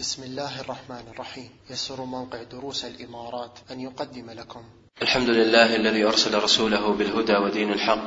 [0.00, 1.50] بسم الله الرحمن الرحيم.
[1.70, 4.62] يسر موقع دروس الإمارات أن يقدم لكم.
[5.02, 8.04] الحمد لله الذي أرسل رسوله بالهدى ودين الحق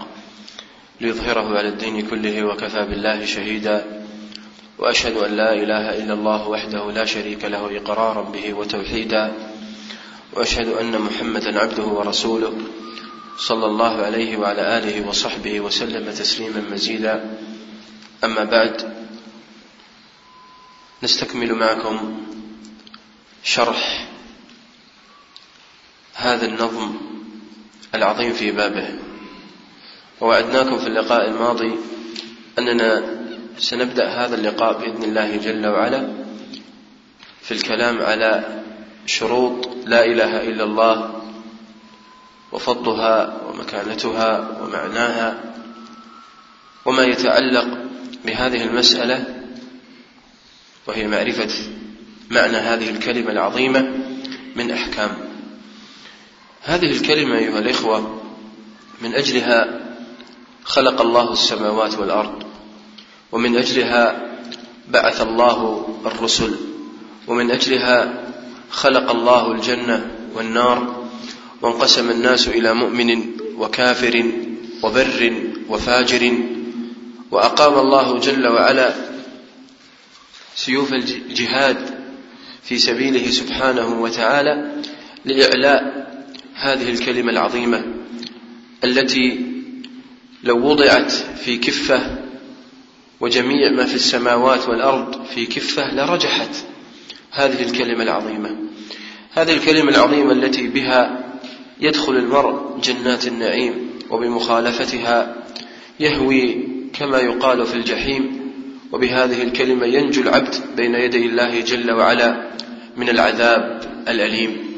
[1.02, 4.06] ليظهره على الدين كله وكفى بالله شهيدا.
[4.80, 9.34] وأشهد أن لا إله إلا الله وحده لا شريك له إقرارا به وتوحيدا.
[10.34, 12.54] وأشهد أن محمدا عبده ورسوله
[13.38, 17.38] صلى الله عليه وعلى آله وصحبه وسلم تسليما مزيدا.
[18.24, 19.03] أما بعد
[21.04, 22.24] نستكمل معكم
[23.44, 24.08] شرح
[26.16, 26.96] هذا النظم
[27.96, 28.90] العظيم في بابه.
[30.22, 31.76] ووعدناكم في اللقاء الماضي
[32.60, 33.04] أننا
[33.58, 36.14] سنبدأ هذا اللقاء بإذن الله جل وعلا
[37.42, 38.62] في الكلام على
[39.06, 41.22] شروط لا إله إلا الله
[42.52, 45.54] وفضلها ومكانتها ومعناها
[46.86, 47.68] وما يتعلق
[48.26, 49.43] بهذه المسألة
[50.88, 51.50] وهي معرفة
[52.32, 53.92] معنى هذه الكلمة العظيمة
[54.56, 55.12] من أحكام.
[56.62, 58.22] هذه الكلمة أيها الإخوة
[59.02, 59.80] من أجلها
[60.64, 62.44] خلق الله السماوات والأرض
[63.32, 64.22] ومن أجلها
[64.90, 66.56] بعث الله الرسل
[67.28, 68.24] ومن أجلها
[68.70, 71.06] خلق الله الجنة والنار
[71.62, 73.26] وانقسم الناس إلى مؤمن
[73.58, 74.32] وكافر
[74.84, 75.34] وبر
[75.70, 76.34] وفاجر
[77.32, 79.13] وأقام الله جل وعلا
[80.56, 82.04] سيوف الجهاد
[82.64, 84.72] في سبيله سبحانه وتعالى
[85.26, 86.08] لإعلاء
[86.56, 87.84] هذه الكلمة العظيمة
[88.84, 89.40] التي
[90.44, 92.18] لو وضعت في كفة
[93.20, 96.56] وجميع ما في السماوات والأرض في كفة لرجحت
[97.32, 98.56] هذه الكلمة العظيمة.
[99.32, 101.24] هذه الكلمة العظيمة التي بها
[101.80, 105.36] يدخل المرء جنات النعيم وبمخالفتها
[106.00, 108.43] يهوي كما يقال في الجحيم
[108.94, 112.52] وبهذه الكلمة ينجو العبد بين يدي الله جل وعلا
[112.98, 114.76] من العذاب الأليم.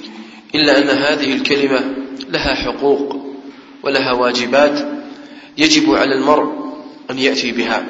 [0.56, 1.96] إلا أن هذه الكلمة
[2.30, 3.16] لها حقوق
[3.84, 4.88] ولها واجبات
[5.58, 6.76] يجب على المرء
[7.12, 7.86] أن يأتي بها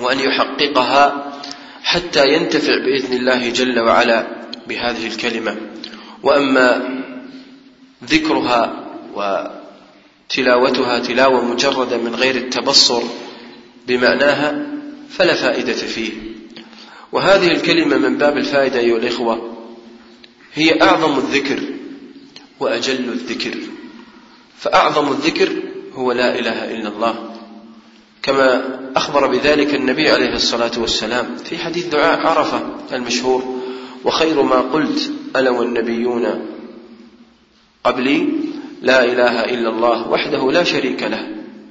[0.00, 1.32] وأن يحققها
[1.82, 4.26] حتى ينتفع بإذن الله جل وعلا
[4.68, 5.56] بهذه الكلمة.
[6.22, 7.00] وأما
[8.04, 13.02] ذكرها وتلاوتها تلاوة مجردة من غير التبصر
[13.88, 14.69] بمعناها
[15.10, 16.12] فلا فائدة فيه.
[17.12, 19.56] وهذه الكلمة من باب الفائدة أيها الإخوة
[20.54, 21.60] هي أعظم الذكر
[22.60, 23.54] وأجل الذكر.
[24.58, 25.48] فأعظم الذكر
[25.94, 27.34] هو لا إله إلا الله.
[28.22, 33.60] كما أخبر بذلك النبي عليه الصلاة والسلام في حديث دعاء عرفة المشهور
[34.04, 36.46] وخير ما قلت أنا والنبيون
[37.84, 38.28] قبلي
[38.82, 41.28] لا إله إلا الله وحده لا شريك له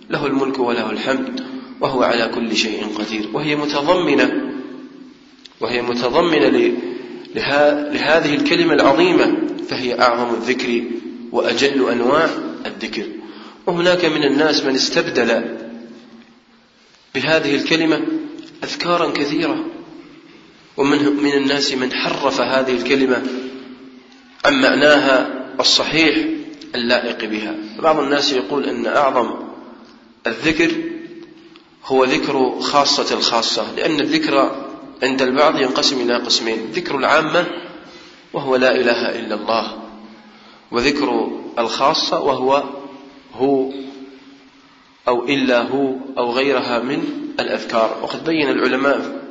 [0.10, 1.44] له الملك وله الحمد.
[1.82, 3.30] وهو على كل شيء قدير.
[3.34, 4.52] وهي متضمنة.
[5.62, 6.78] وهي متضمنة
[7.36, 9.38] لهذه الكلمة العظيمة
[9.70, 10.84] فهي أعظم الذكر
[11.32, 12.30] وأجل أنواع
[12.66, 13.06] الذكر.
[13.66, 15.58] وهناك من الناس من استبدل
[17.16, 18.02] بهذه الكلمة
[18.64, 19.66] أذكارا كثيرة.
[20.78, 23.24] ومن من الناس من حرف هذه الكلمة
[24.46, 26.26] عن معناها الصحيح
[26.76, 27.56] اللائق بها.
[27.80, 29.34] بعض الناس يقول أن أعظم
[30.28, 30.72] الذكر
[31.86, 34.66] هو ذكر خاصة الخاصة لأن الذكر
[35.04, 37.48] عند البعض ينقسم إلى قسمين ذكر العامة
[38.34, 39.82] وهو لا إله إلا الله
[40.72, 42.64] وذكر الخاصة وهو
[43.34, 43.72] هو
[45.08, 47.04] أو إلا هو أو غيرها من
[47.40, 49.22] الأذكار وقد بين العلماء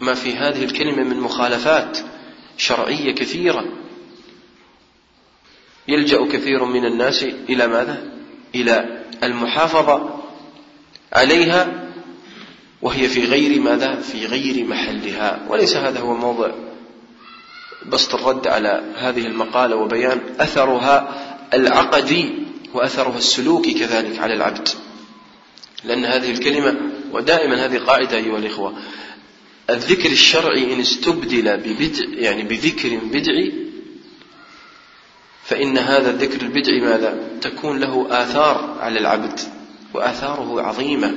[0.00, 1.98] ما في هذه الكلمة من مخالفات
[2.56, 3.64] شرعية كثيرة
[5.88, 8.12] يلجأ كثير من الناس إلى ماذا؟
[8.54, 10.20] إلى المحافظة
[11.12, 11.91] عليها
[12.82, 15.46] وهي في غير ماذا؟ في غير محلها.
[15.48, 16.50] وليس هذا هو موضع
[17.86, 21.14] بسط الرد على هذه المقالة وبيان أثرها
[21.54, 22.30] العقدي
[22.74, 24.68] وأثرها السلوكي كذلك على العبد.
[25.84, 26.76] لأن هذه الكلمة
[27.12, 28.74] ودائما هذه قاعدة أيها الإخوة.
[29.70, 33.52] الذكر الشرعي إن استبدل ببدع يعني بذكر بدعي
[35.44, 39.40] فإن هذا الذكر البدعي ماذا؟ تكون له آثار على العبد
[39.94, 41.14] وآثاره عظيمة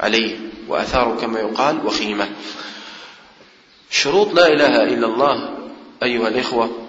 [0.00, 0.45] عليه.
[0.68, 2.28] وآثاره كما يقال وخيمة.
[3.90, 5.58] شروط لا إله إلا الله
[6.02, 6.88] أيها الإخوة.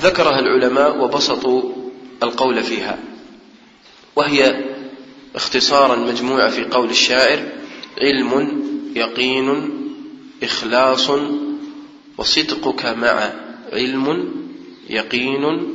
[0.00, 1.62] ذكرها العلماء وبسطوا
[2.22, 2.98] القول فيها.
[4.16, 4.64] وهي
[5.36, 7.48] اختصارا مجموعة في قول الشاعر
[8.00, 8.62] علم
[8.96, 9.70] يقين
[10.42, 11.10] إخلاص
[12.18, 13.32] وصدقك مع
[13.72, 14.34] علم
[14.90, 15.74] يقين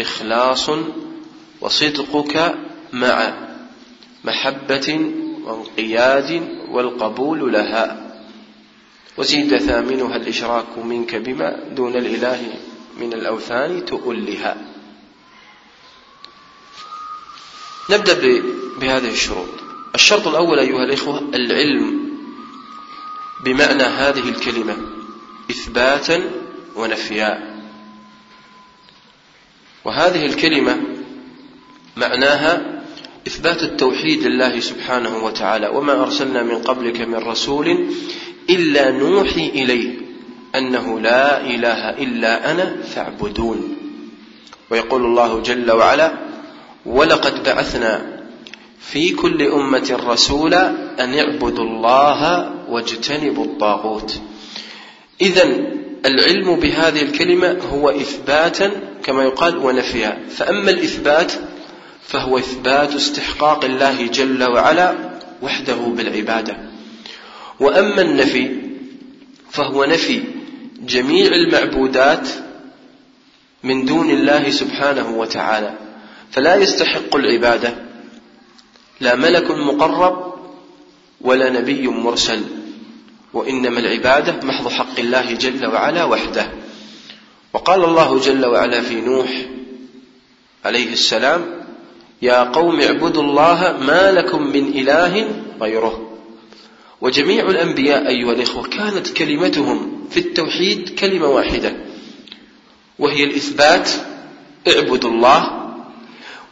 [0.00, 0.70] إخلاص
[1.60, 2.54] وصدقك
[2.92, 3.45] مع
[4.26, 5.12] محبة
[5.44, 8.12] وانقياد والقبول لها.
[9.16, 12.54] وزيد ثامنها الإشراك منك بما دون الإله
[13.00, 14.56] من الأوثان تؤلها.
[17.90, 18.42] نبدأ
[18.80, 19.48] بهذه الشروط.
[19.94, 22.10] الشرط الأول أيها الإخوة العلم
[23.44, 24.76] بمعنى هذه الكلمة
[25.50, 26.30] إثباتا
[26.76, 27.56] ونفيا.
[29.84, 30.82] وهذه الكلمة
[31.96, 32.75] معناها
[33.26, 37.86] إثبات التوحيد لله سبحانه وتعالى وما أرسلنا من قبلك من رسول
[38.50, 39.94] إلا نوحي إليه
[40.54, 43.76] أنه لا إله إلا أنا فاعبدون.
[44.70, 46.12] ويقول الله جل وعلا
[46.86, 48.20] ولقد بعثنا
[48.80, 50.68] في كل أمة رسولا
[51.04, 54.20] أن اعبدوا الله واجتنبوا الطاغوت.
[55.20, 55.44] إذا
[56.06, 58.70] العلم بهذه الكلمة هو إثباتا
[59.02, 60.18] كما يقال ونفيا.
[60.30, 61.32] فأما الإثبات
[62.06, 64.94] فهو إثبات استحقاق الله جل وعلا
[65.42, 66.56] وحده بالعبادة.
[67.60, 68.50] وأما النفي
[69.50, 70.22] فهو نفي
[70.80, 72.28] جميع المعبودات
[73.62, 75.74] من دون الله سبحانه وتعالى
[76.30, 77.74] فلا يستحق العبادة.
[79.00, 80.34] لا ملك مقرب
[81.20, 82.42] ولا نبي مرسل
[83.32, 86.50] وإنما العبادة محض حق الله جل وعلا وحده.
[87.52, 89.28] وقال الله جل وعلا في نوح
[90.64, 91.65] عليه السلام
[92.22, 95.28] يا قوم اعبدوا الله ما لكم من إله
[95.60, 96.10] غيره.
[97.00, 101.76] وجميع الأنبياء أيها الإخوة كانت كلمتهم في التوحيد كلمة واحدة
[102.98, 103.90] وهي الإثبات
[104.68, 105.72] اعبدوا الله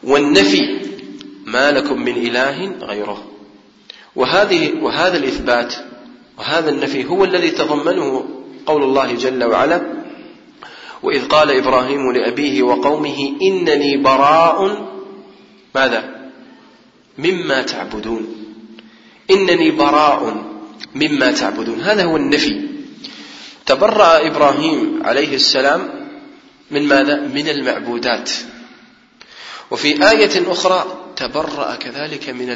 [0.02, 0.80] والنفي
[1.44, 3.24] ما لكم من إله غيره.
[4.16, 5.74] وهذه وهذا الإثبات
[6.38, 8.24] وهذا النفي هو الذي تضمنه
[8.66, 9.82] قول الله جل وعلا
[11.02, 14.88] وإذ قال إبراهيم لأبيه وقومه إنني براء
[15.74, 16.30] ماذا؟
[17.18, 18.26] مما تعبدون.
[19.30, 20.44] إنني براء
[20.94, 21.80] مما تعبدون.
[21.80, 22.68] هذا هو النفي.
[23.66, 26.08] تبرأ إبراهيم عليه السلام
[26.70, 28.30] من ماذا؟ من المعبودات.
[29.70, 32.48] وفي آية أخرى تبرأ كذلك من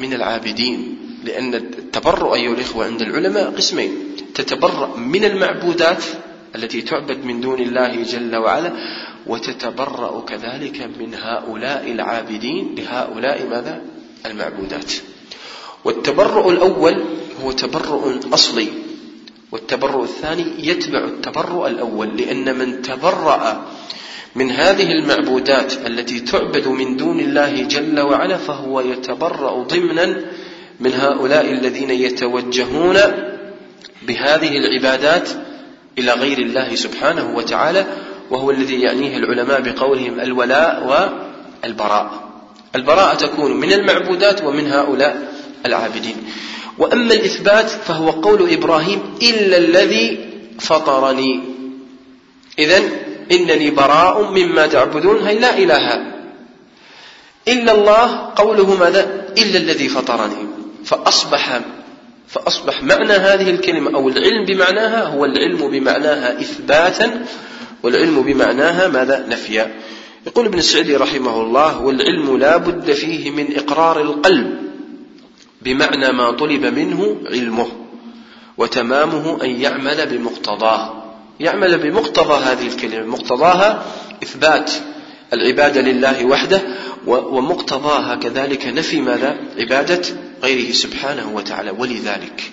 [0.00, 0.98] من العابدين.
[1.24, 4.16] لأن التبرؤ أيها الإخوة عند العلماء قسمين.
[4.34, 6.04] تتبرأ من المعبودات
[6.54, 8.72] التي تعبد من دون الله جل وعلا
[9.26, 13.82] وتتبرأ كذلك من هؤلاء العابدين لهؤلاء ماذا؟
[14.26, 14.92] المعبودات.
[15.84, 17.04] والتبرؤ الأول
[17.42, 18.68] هو تبرؤ أصلي
[19.52, 23.66] والتبرؤ الثاني يتبع التبرؤ الأول لأن من تبرأ
[24.34, 30.24] من هذه المعبودات التي تعبد من دون الله جل وعلا فهو يتبرأ ضمنا
[30.80, 32.96] من هؤلاء الذين يتوجهون
[34.02, 35.28] بهذه العبادات
[35.98, 37.86] إلى غير الله سبحانه وتعالى
[38.30, 40.86] وهو الذي يعنيه العلماء بقولهم الولاء
[41.64, 42.26] والبراء.
[42.74, 45.32] البراءة تكون من المعبودات ومن هؤلاء
[45.66, 46.16] العابدين.
[46.78, 50.30] وأما الإثبات فهو قول إبراهيم إلا الذي
[50.60, 51.40] فطرني.
[52.58, 52.82] إذا
[53.32, 56.12] إنني براء مما تعبدون هي لا إله.
[57.48, 60.46] إلا الله قوله ماذا؟ إلا الذي فطرني.
[60.84, 61.60] فأصبح
[62.28, 67.24] فأصبح معنى هذه الكلمة أو العلم بمعناها هو العلم بمعناها إثباتا
[67.86, 69.74] والعلم بمعناها ماذا؟ نفيا
[70.26, 74.58] يقول ابن السعدي رحمه الله والعلم لا بد فيه من إقرار القلب
[75.62, 77.66] بمعنى ما طلب منه علمه
[78.58, 81.04] وتمامه أن يعمل بمقتضاه.
[81.40, 83.06] يعمل بمقتضى هذه الكلمة.
[83.06, 83.84] مقتضاها
[84.22, 84.72] إثبات
[85.32, 86.62] العبادة لله وحده
[87.06, 90.02] ومقتضاها كذلك نفي ماذا؟ عبادة
[90.42, 91.70] غيره سبحانه وتعالى.
[91.70, 92.52] ولذلك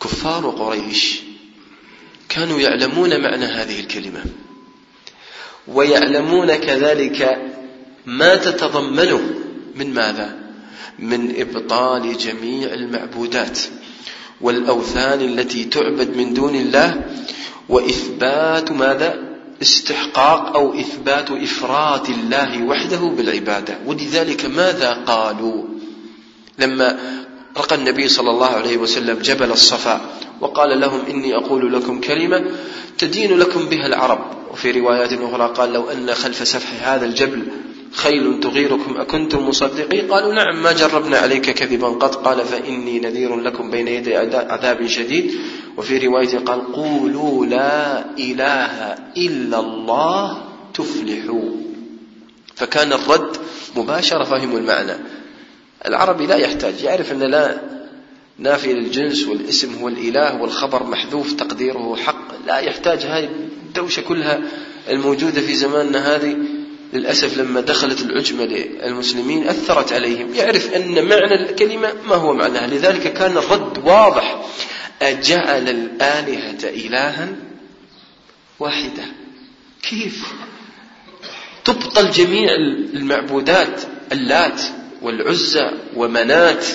[0.00, 1.27] كفار قريش
[2.28, 4.24] كانوا يعلمون معنى هذه الكلمة.
[5.68, 7.38] ويعلمون كذلك
[8.06, 9.20] ما تتضمنه
[9.74, 10.36] من ماذا؟
[10.98, 13.58] من إبطال جميع المعبودات
[14.40, 17.04] والأوثان التي تعبد من دون الله
[17.68, 19.28] وإثبات ماذا؟
[19.62, 23.78] استحقاق أو إثبات إفراد الله وحده بالعبادة.
[23.86, 25.64] ولذلك ماذا قالوا؟
[26.58, 26.98] لما
[27.56, 30.00] رقى النبي صلى الله عليه وسلم جبل الصفا
[30.40, 32.44] وقال لهم إني أقول لكم كلمة
[32.98, 34.18] تدين لكم بها العرب.
[34.52, 37.42] وفي روايات أخرى قال لو أن خلف سفح هذا الجبل
[37.92, 43.70] خيل تغيركم أكنتم مصدقين؟ قالوا نعم ما جربنا عليك كذبا قد قال فإني نذير لكم
[43.70, 45.34] بين يدي عذاب شديد.
[45.76, 50.42] وفي رواية قال قولوا لا إله إلا الله
[50.74, 51.50] تفلحوا.
[52.56, 53.36] فكان الرد
[53.76, 54.92] مباشرة فهموا المعنى.
[55.86, 57.60] العربي لا يحتاج يعرف أن لا
[58.38, 62.46] نافي للجنس والاسم هو الإله والخبر محذوف تقديره حق.
[62.46, 63.28] لا يحتاج هذه
[63.66, 64.40] الدوشة كلها
[64.88, 66.36] الموجودة في زماننا هذه.
[66.92, 70.34] للأسف لما دخلت العجمة للمسلمين أثرت عليهم.
[70.34, 72.66] يعرف أن معنى الكلمة ما هو معناها.
[72.66, 74.46] لذلك كان الرد واضح.
[75.02, 77.28] أجعل الآلهة إلها
[78.58, 79.04] واحدة.
[79.82, 80.26] كيف؟
[81.64, 82.54] تبطل جميع
[82.94, 83.80] المعبودات
[84.12, 84.62] اللات
[85.02, 86.66] والعزى ومنات.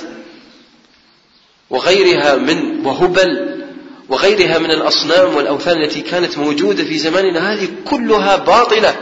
[1.70, 3.64] وغيرها من وهبل
[4.10, 8.96] وغيرها من الأصنام والأوثان التي كانت موجودة في زماننا هذه كلها باطلة.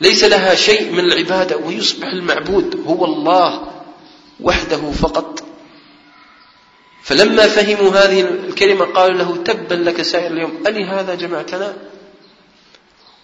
[0.00, 3.68] ليس لها شيء من العبادة ويصبح المعبود هو الله
[4.40, 5.42] وحده فقط.
[7.02, 11.76] فلما فهموا هذه الكلمة قالوا له تبا لك سائر اليوم ألي هذا جمعتنا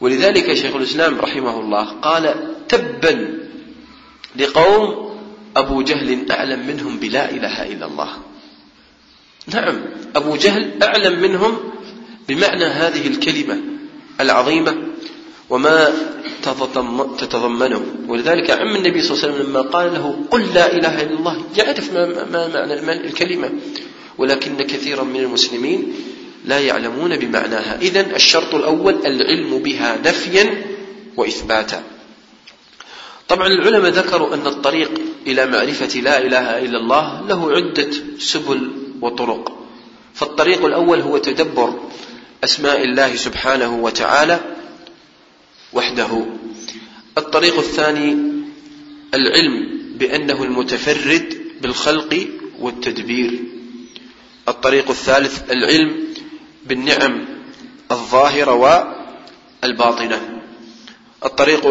[0.00, 3.38] ولذلك شيخ الإسلام رحمه الله قال تبا
[4.37, 5.07] لقوم
[5.58, 8.10] أبو جهل أعلم منهم بلا إله إلا الله.
[9.46, 9.80] نعم
[10.16, 11.58] أبو جهل أعلم منهم
[12.28, 13.60] بمعنى هذه الكلمة
[14.20, 14.76] العظيمة
[15.50, 15.92] وما
[17.18, 17.82] تتضمنه.
[18.08, 21.44] ولذلك عم النبي صلى الله عليه وسلم لما قال له قل لا إله إلا الله
[21.56, 23.50] يعرف ما, ما معنى الكلمة.
[24.18, 25.94] ولكن كثيرا من المسلمين
[26.44, 27.78] لا يعلمون بمعناها.
[27.82, 30.66] إذا الشرط الأول العلم بها نفيا
[31.16, 31.82] وإثباتا.
[33.28, 38.70] طبعا العلماء ذكروا أن الطريق إلى معرفة لا إله إلا الله له عدة سبل
[39.00, 39.58] وطرق.
[40.14, 41.75] فالطريق الأول هو تدبر
[42.44, 44.40] أسماء الله سبحانه وتعالى
[45.73, 46.26] وحده.
[47.18, 48.16] الطريق الثاني
[49.14, 49.54] العلم
[49.99, 53.38] بأنه المتفرد بالخلق والتدبير.
[54.49, 56.04] الطريق الثالث العلم
[56.66, 57.25] بالنعم
[57.90, 58.54] الظاهرة
[59.62, 60.20] والباطنة.
[61.25, 61.66] الطريق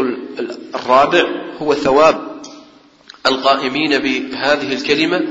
[0.76, 1.26] الرابع
[1.62, 2.37] هو ثواب
[3.26, 5.22] القائمين بهذه الكلمة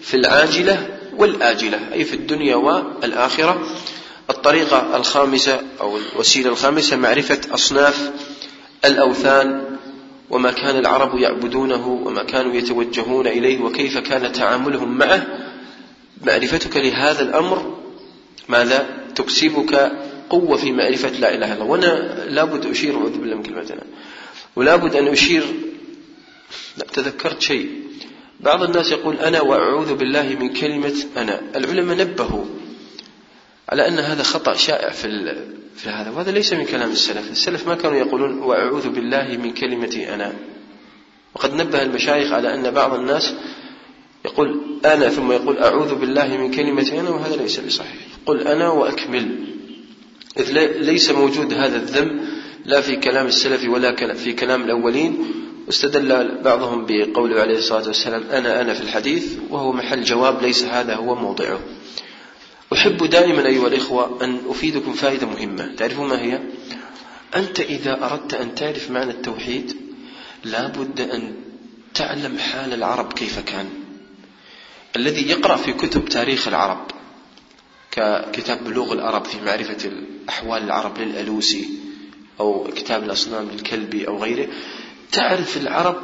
[0.00, 3.66] في العاجلة والآجلة أي في الدنيا والآخرة.
[4.30, 8.10] الطريقة الخامسة أو الوسيلة الخامسة معرفة أصناف
[8.84, 9.64] الأوثان
[10.30, 15.26] وما كان العرب يعبدونه وما كانوا يتوجهون إليه وكيف كان تعاملهم معه.
[16.26, 17.78] معرفتك لهذا الأمر
[18.48, 19.92] ماذا؟ تكسبك
[20.30, 21.64] قوة في معرفة لا إله إلا الله.
[21.64, 23.82] وأنا لابد أشير أعوذ بالله من كلمتنا.
[24.56, 25.42] ولابد أن أشير
[26.92, 27.70] تذكرت شيء.
[28.40, 31.40] بعض الناس يقول أنا وأعوذ بالله من كلمة أنا.
[31.56, 32.44] العلماء نبهوا
[33.68, 35.34] على أن هذا خطأ شائع في
[35.76, 37.30] في هذا وهذا ليس من كلام السلف.
[37.30, 40.32] السلف ما كانوا يقولون وأعوذ بالله من كلمة أنا.
[41.34, 43.34] وقد نبه المشايخ على أن بعض الناس
[44.24, 48.06] يقول أنا ثم يقول أعوذ بالله من كلمة أنا وهذا ليس بصحيح.
[48.26, 49.46] قل أنا وأكمل.
[50.38, 52.20] إذ ليس موجود هذا الذم
[52.64, 55.24] لا في كلام السلف ولا في كلام الأولين.
[55.66, 60.94] واستدل بعضهم بقوله عليه الصلاة والسلام أنا أنا في الحديث وهو محل جواب ليس هذا
[60.94, 61.60] هو موضعه.
[62.72, 65.74] أحب دائما أيها الإخوة أن أفيدكم فائدة مهمة.
[65.74, 66.40] تعرفون ما هي؟
[67.36, 69.76] أنت إذا أردت أن تعرف معنى التوحيد
[70.44, 71.34] لا بد أن
[71.94, 73.68] تعلم حال العرب كيف كان.
[74.96, 76.86] الذي يقرأ في كتب تاريخ العرب
[77.90, 79.92] ككتاب بلوغ العرب في معرفة
[80.28, 81.68] أحوال العرب للألوسي
[82.40, 84.48] أو كتاب الأصنام للكلبي أو غيره
[85.12, 85.96] تعرف العرب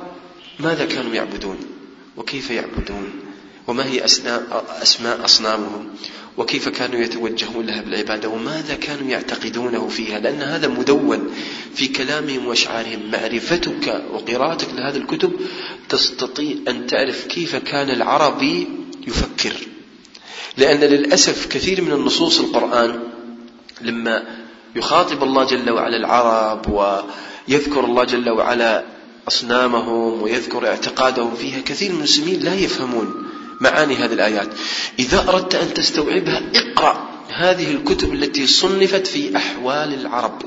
[0.61, 1.59] ماذا كانوا يعبدون
[2.17, 3.11] وكيف يعبدون
[3.67, 4.05] وما هي
[4.83, 5.89] أسماء أصنامهم
[6.37, 11.31] وكيف كانوا يتوجهون لها بالعبادة وماذا كانوا يعتقدونه فيها لأن هذا مدون
[11.75, 13.11] في كلامهم وأشعارهم.
[13.13, 15.33] معرفتك وقراءتك لهذه الكتب
[15.89, 18.69] تستطيع أن تعرف كيف كان العربي
[19.07, 19.53] يفكر.
[20.57, 23.01] لأن للأسف كثير من النصوص القرآن
[23.81, 24.23] لما
[24.77, 28.85] يخاطب الله جل وعلا العرب ويذكر الله جل وعلا
[29.29, 31.61] أصنامهم ويذكر اعتقادهم فيها.
[31.61, 33.29] كثير من المسلمين لا يفهمون
[33.61, 34.49] معاني هذه الآيات.
[34.99, 40.43] إذا أردت أن تستوعبها اقرأ هذه الكتب التي صنفت في أحوال العرب.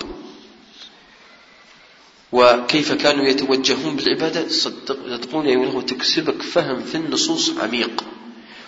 [2.31, 8.03] وكيف كانوا يتوجهون بالعبادة؟ صدقوني أيها تكسبك فهم في النصوص عميق.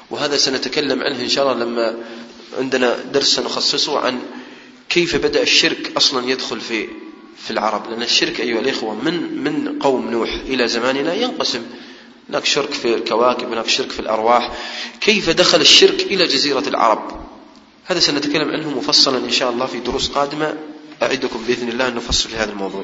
[0.10, 1.96] وهذا سنتكلم عنه إن شاء الله لما
[2.58, 4.20] عندنا درس سنخصصه عن
[4.90, 6.88] كيف بدأ الشرك أصلا يدخل في
[7.38, 11.62] في العرب لأن الشرك أيها الإخوة من من قوم نوح إلى زماننا ينقسم.
[12.30, 14.54] هناك شرك في الكواكب هناك شرك في الأرواح.
[15.02, 17.26] كيف دخل الشرك إلى جزيرة العرب؟
[17.86, 20.54] هذا سنتكلم عنه مفصلا إن شاء الله في دروس قادمة.
[21.04, 22.84] أعدكم بإذن الله أن نفصل هذا الموضوع.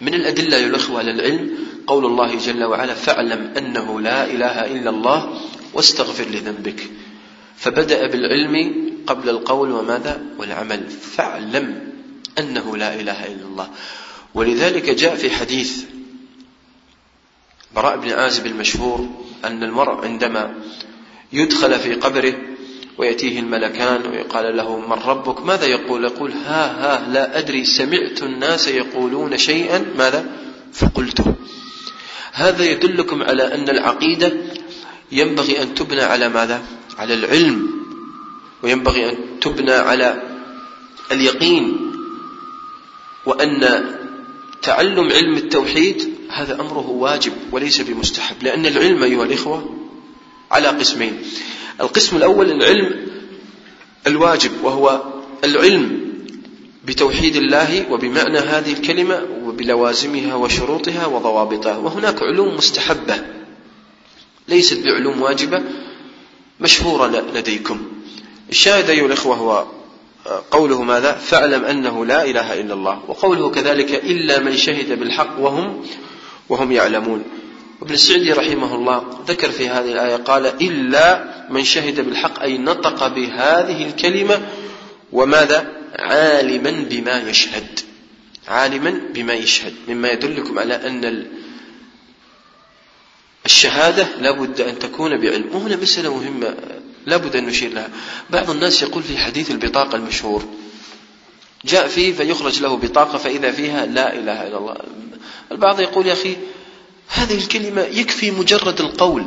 [0.00, 1.50] من الأدلة يا الأخوة للعلم
[1.86, 5.40] قول الله جل وعلا فاعلم أنه لا إله إلا الله
[5.74, 6.90] واستغفر لذنبك.
[7.56, 10.90] فبدأ بالعلم قبل القول وماذا؟ والعمل.
[10.90, 11.87] فاعلم.
[12.38, 13.70] أنه لا إله إلا الله.
[14.34, 15.84] ولذلك جاء في حديث
[17.74, 19.08] براء بن عازب المشهور
[19.44, 20.54] أن المرء عندما
[21.32, 22.34] يدخل في قبره
[22.98, 28.68] ويأتيه الملكان ويقال له من ربك ماذا يقول؟ يقول ها ها لا أدري سمعت الناس
[28.68, 30.26] يقولون شيئا ماذا؟
[30.72, 31.34] فقلته
[32.32, 34.32] هذا يدلكم على أن العقيدة
[35.12, 36.62] ينبغي أن تبنى على ماذا؟
[36.98, 37.70] على العلم
[38.62, 40.22] وينبغي أن تبنى على
[41.12, 41.87] اليقين.
[43.28, 43.84] وأن
[44.62, 49.74] تعلم علم التوحيد هذا أمره واجب وليس بمستحب لأن العلم أيها الإخوة
[50.50, 51.22] على قسمين.
[51.80, 53.06] القسم الأول العلم
[54.06, 55.02] الواجب وهو
[55.44, 56.08] العلم
[56.84, 61.76] بتوحيد الله وبمعنى هذه الكلمة وبلوازمها وشروطها وضوابطها.
[61.76, 63.24] وهناك علوم مستحبة
[64.48, 65.62] ليست بعلوم واجبة
[66.60, 67.80] مشهورة لديكم.
[68.50, 69.66] الشاهد أيها الإخوة هو
[70.50, 73.02] قوله ماذا؟ فاعلم أنه لا إله إلا الله.
[73.08, 75.86] وقوله كذلك إلا من شهد بالحق وهم
[76.48, 77.24] وهم يعلمون.
[77.82, 83.06] ابن السعدي رحمه الله ذكر في هذه الآية قال إلا من شهد بالحق أي نطق
[83.06, 84.48] بهذه الكلمة
[85.12, 87.80] وماذا؟ عالما بما يشهد.
[88.48, 89.74] عالما بما يشهد.
[89.88, 91.26] مما يدلكم على أن
[93.46, 95.50] الشهادة لابد أن تكون بعلم.
[95.52, 96.54] وهنا مسألة مهمة.
[97.08, 97.88] لابد أن نشير لها.
[98.30, 100.44] بعض الناس يقول في حديث البطاقة المشهور
[101.64, 104.76] جاء فيه فيخرج له بطاقة فإذا فيها لا إله إلا الله.
[105.52, 106.36] البعض يقول يا أخي
[107.08, 109.24] هذه الكلمة يكفي مجرد القول.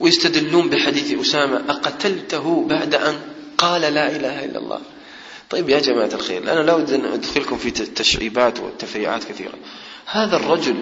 [0.00, 3.20] ويستدلون بحديث أسامة أقتلته بعد أن
[3.58, 4.80] قال لا إله إلا الله.
[5.50, 9.54] طيب يا جماعة الخير أنا لا أريد أن أدخلكم في تشعيبات وتفريعات كثيرة.
[10.06, 10.76] هذا الرجل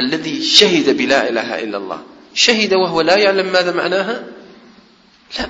[0.00, 2.02] الذي شهد بلا إله إلا الله
[2.34, 4.24] شهد وهو لا يعلم ماذا معناها؟
[5.38, 5.48] لا.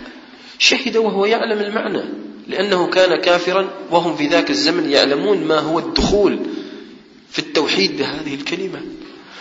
[0.59, 2.03] شهد وهو يعلم المعنى.
[2.47, 6.39] لأنه كان كافرا وهم في ذاك الزمن يعلمون ما هو الدخول
[7.31, 8.83] في التوحيد بهذه الكلمة.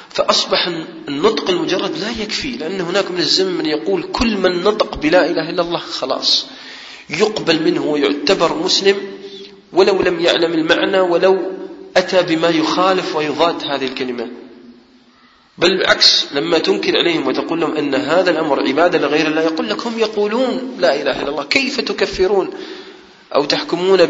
[0.09, 0.67] فأصبح
[1.07, 5.49] النطق المجرد لا يكفي لأن هناك من الزمن من يقول كل من نطق بلا إله
[5.49, 6.45] إلا الله خلاص.
[7.09, 8.95] يقبل منه ويعتبر مسلم
[9.73, 11.51] ولو لم يعلم المعنى ولو
[11.97, 14.27] أتى بما يخالف ويضاد هذه الكلمة.
[15.57, 19.87] بل بالعكس لما تنكر عليهم وتقول لهم أن هذا الأمر عبادة لغير الله يقول لك
[19.87, 21.43] هم يقولون لا إله إلا الله.
[21.43, 22.49] كيف تكفرون
[23.35, 24.07] أو تحكمون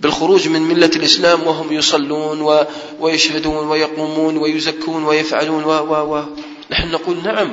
[0.00, 2.64] بالخروج من ملة الإسلام وهم يصلون و...
[3.00, 5.68] ويشهدون ويقومون ويزكون ويفعلون و...
[5.70, 6.16] و...
[6.16, 6.24] و...
[6.70, 7.52] نحن نقول نعم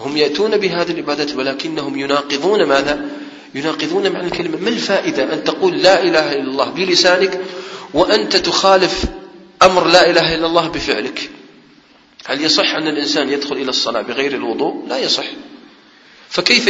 [0.00, 3.08] هم يأتون بهذه العبادة ولكنهم يناقضون ماذا؟
[3.54, 4.56] يناقضون معنى الكلمة.
[4.56, 7.40] ما الفائدة أن تقول لا إله إلا الله بلسانك
[7.94, 9.04] وأنت تخالف
[9.62, 11.30] أمر لا إله إلا الله بفعلك؟
[12.24, 15.24] هل يصح أن الإنسان يدخل إلى الصلاة بغير الوضوء؟ لا يصح.
[16.28, 16.68] فكيف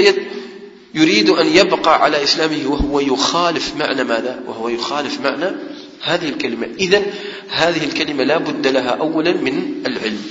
[0.95, 5.57] يريد أن يبقى على إسلامه وهو يخالف معنى ماذا؟ وهو يخالف معنى
[6.03, 6.69] هذه الكلمة.
[6.79, 7.03] إذا
[7.49, 10.27] هذه الكلمة لا بد لها أولا من العلم.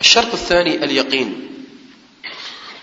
[0.00, 1.50] الشرط الثاني اليقين.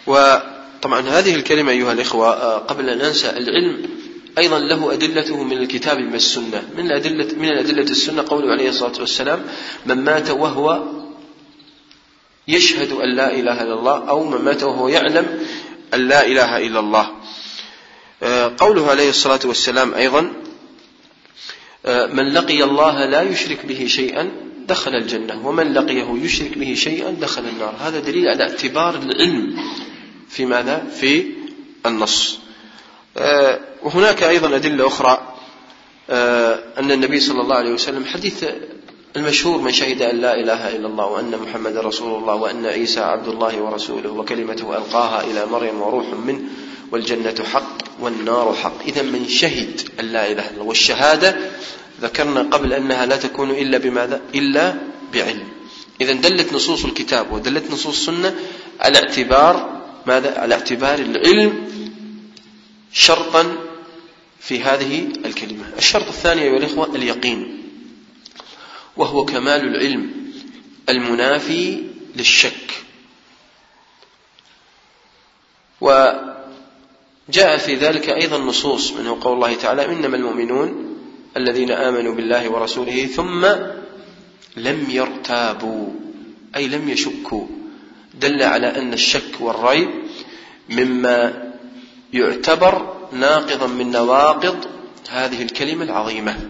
[0.08, 3.90] وطبعا هذه الكلمة أيها الإخوة آه، قبل أن أنسى العلم
[4.38, 9.00] أيضا له أدلته من الكتاب من السنة من الأدلة من الأدلة السنة قوله عليه الصلاة
[9.00, 9.46] والسلام
[9.86, 10.84] من مات وهو
[12.48, 15.48] يشهد أن لا إله إلا الله أو من مات وهو يعلم
[15.94, 17.12] أن لا إله إلا الله.
[18.24, 20.34] آه، قوله عليه الصلاة والسلام أيضا
[21.86, 24.32] آه، من لقي الله لا يشرك به شيئا
[24.68, 27.76] دخل الجنة ومن لقيه يشرك به شيئا دخل النار.
[27.80, 29.60] هذا دليل على اعتبار العلم
[30.30, 31.26] في ماذا؟ في
[31.86, 32.47] النص.
[33.84, 35.34] وهناك أيضا أدلة أخرى
[36.80, 38.46] أن النبي صلى الله عليه وسلم حديث
[39.16, 43.28] المشهور من شهد أن لا إله إلا الله وأن محمد رسول الله وأن عيسى عبد
[43.28, 46.42] الله ورسوله وكلمته ألقاها إلى مريم وروح منه
[46.92, 48.82] والجنة حق والنار حق.
[48.88, 51.38] إذا من شهد أن لا إله إلا الله والشهادة
[52.02, 54.76] ذكرنا قبل أنها لا تكون إلا بماذا؟ إلا
[55.14, 55.48] بعلم.
[56.02, 58.36] إذا دلت نصوص الكتاب ودلت نصوص السنة
[58.80, 61.68] على اعتبار ماذا؟ على اعتبار العلم
[63.00, 63.56] شرطا
[64.40, 65.74] في هذه الكلمة.
[65.78, 67.64] الشرط الثاني أيها الإخوة اليقين
[68.98, 70.12] وهو كمال العلم
[70.90, 71.84] المنافي
[72.16, 72.84] للشك.
[75.82, 80.98] وجاء في ذلك أيضا نصوص منه قول الله تعالى إنما المؤمنون
[81.38, 83.46] الذين آمنوا بالله ورسوله ثم
[84.58, 85.90] لم يرتابوا
[86.56, 87.48] أي لم يشكوا.
[88.14, 89.90] دل على أن الشك والريب
[90.70, 91.48] مما
[92.14, 94.66] يعتبر ناقضا من نواقض
[95.10, 96.50] هذه الكلمة العظيمة.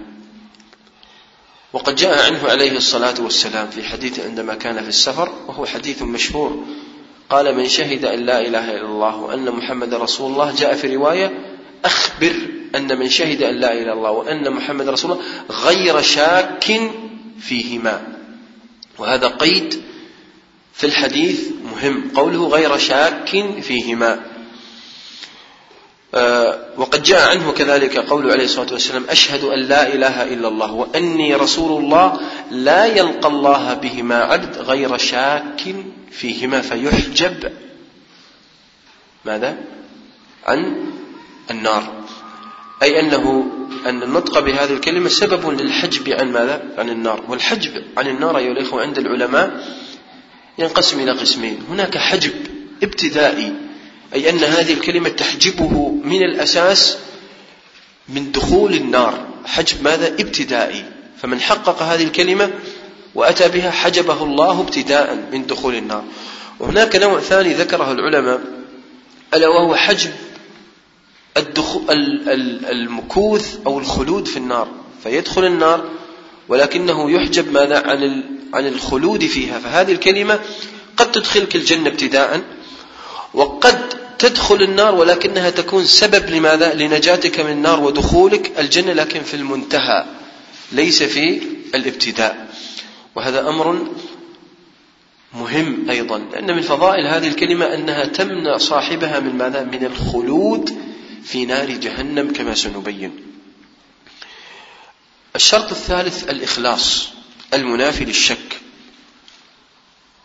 [1.73, 6.63] وقد جاء عنه عليه الصلاة والسلام في حديث عندما كان في السفر وهو حديث مشهور.
[7.29, 10.55] قال من شهد أن لا إله إلا الله وأن محمد رسول الله.
[10.55, 11.45] جاء في رواية
[11.85, 12.35] أخبر
[12.75, 16.91] أن من شهد أن لا إله إلا الله وأن محمد رسول الله غير شاك
[17.39, 18.07] فيهما.
[18.97, 19.81] وهذا قيد
[20.73, 21.41] في الحديث
[21.73, 22.11] مهم.
[22.15, 23.29] قوله غير شاك
[23.61, 24.36] فيهما.
[26.77, 31.35] وقد جاء عنه كذلك قول عليه الصلاة والسلام أشهد أن لا إله إلا الله وأني
[31.35, 32.19] رسول الله
[32.51, 35.75] لا يلقى الله بهما عبد غير شاك
[36.11, 37.51] فيهما فيحجب
[39.25, 39.57] ماذا؟
[40.45, 40.85] عن
[41.51, 42.03] النار
[42.83, 43.51] أي أنه
[43.85, 48.81] أن النطق بهذه الكلمة سبب للحجب عن ماذا؟ عن النار والحجب عن النار أيها الإخوة
[48.81, 49.67] عند العلماء
[50.57, 52.33] ينقسم إلى قسمين هناك حجب
[52.83, 53.66] ابتدائي
[54.13, 56.97] أي أن هذه الكلمة تحجبه من الأساس
[58.09, 59.27] من دخول النار.
[59.45, 60.85] حجب ماذا؟ ابتدائي.
[61.21, 62.51] فمن حقق هذه الكلمة
[63.15, 66.03] وأتى بها حجبه الله ابتداء من دخول النار.
[66.59, 68.41] وهناك نوع ثاني ذكره العلماء
[69.33, 70.11] ألا وهو حجب
[72.71, 74.67] المكوث أو الخلود في النار.
[75.03, 75.89] فيدخل النار
[76.49, 79.59] ولكنه يحجب ماذا؟ عن عن الخلود فيها.
[79.59, 80.39] فهذه الكلمة
[80.97, 82.41] قد تدخلك الجنة ابتداء.
[83.37, 90.05] وقد تدخل النار ولكنها تكون سبب لماذا؟ لنجاتك من النار ودخولك الجنة لكن في المنتهى
[90.71, 91.41] ليس في
[91.75, 92.47] الابتداء
[93.15, 93.87] وهذا أمر
[95.33, 100.81] مهم أيضا لأن من فضائل هذه الكلمة أنها تمنع صاحبها من ماذا؟ من الخلود
[101.23, 103.11] في نار جهنم كما سنبين
[105.35, 107.09] الشرط الثالث الإخلاص
[107.53, 108.56] المنافي للشك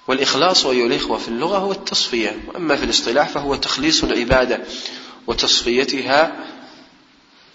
[0.09, 4.61] والإخلاص أيها الإخوة في اللغة هو التصفية وأما في الاصطلاح فهو تخليص العبادة
[5.27, 6.33] وتصفيتها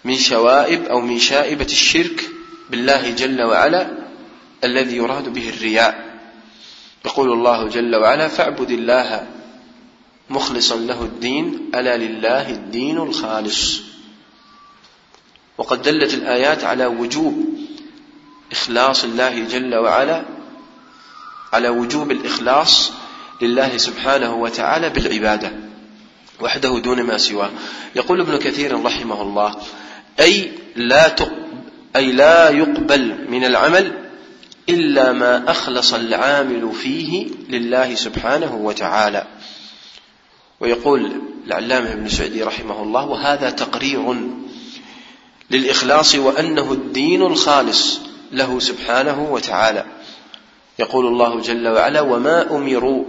[0.04, 2.30] من شوائب أو من شائبة الشرك
[2.70, 3.98] بالله جل وعلا
[4.64, 6.18] الذي يراد به الرياء.
[7.04, 9.26] يقول الله جل وعلا فاعبد الله
[10.30, 13.80] مخلصا له الدين ألا لله الدين الخالص
[15.58, 17.58] وقد دلت الآيات على وجوب
[18.52, 20.24] إخلاص الله جل وعلا
[21.52, 22.92] على وجوب الإخلاص
[23.42, 25.52] لله سبحانه وتعالى بالعبادة
[26.40, 27.50] وحده دون ما سواه.
[27.96, 29.56] يقول ابن كثير رحمه الله
[30.20, 31.14] أي لا
[31.96, 33.92] أي لا يقبل من العمل
[34.68, 39.26] إلا ما أخلص العامل فيه لله سبحانه وتعالى.
[40.60, 44.16] ويقول العلامة ابن سعدي رحمه الله وهذا تقرير
[45.50, 48.00] للإخلاص وأنه الدين الخالص
[48.32, 49.84] له سبحانه وتعالى.
[50.78, 53.04] يقول الله جل وعلا وما أمروا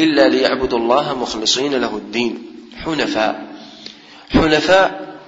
[0.00, 2.38] إلا ليعبدوا الله مخلصين له الدين.
[2.84, 3.56] حنفاء.
[4.30, 5.18] حنفاء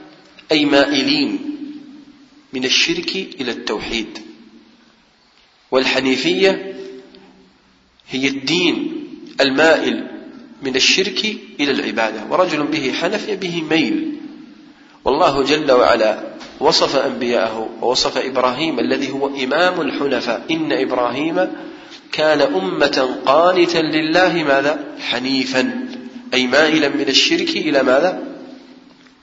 [0.52, 1.38] أي مائلين
[2.52, 4.18] من الشرك إلى التوحيد.
[5.70, 6.74] والحنيفية
[8.08, 9.04] هي الدين
[9.40, 10.10] المائل
[10.62, 12.24] من الشرك إلى العبادة.
[12.30, 14.12] ورجل به حنف به ميل.
[15.04, 20.46] والله جل وعلا وصف أنبياءه ووصف إبراهيم الذي هو إمام الحنفاء.
[20.50, 21.48] إن إبراهيم
[22.14, 25.88] كان أمة قانتا لله ماذا؟ حنيفا.
[26.34, 28.22] أي مائلا من الشرك إلى ماذا؟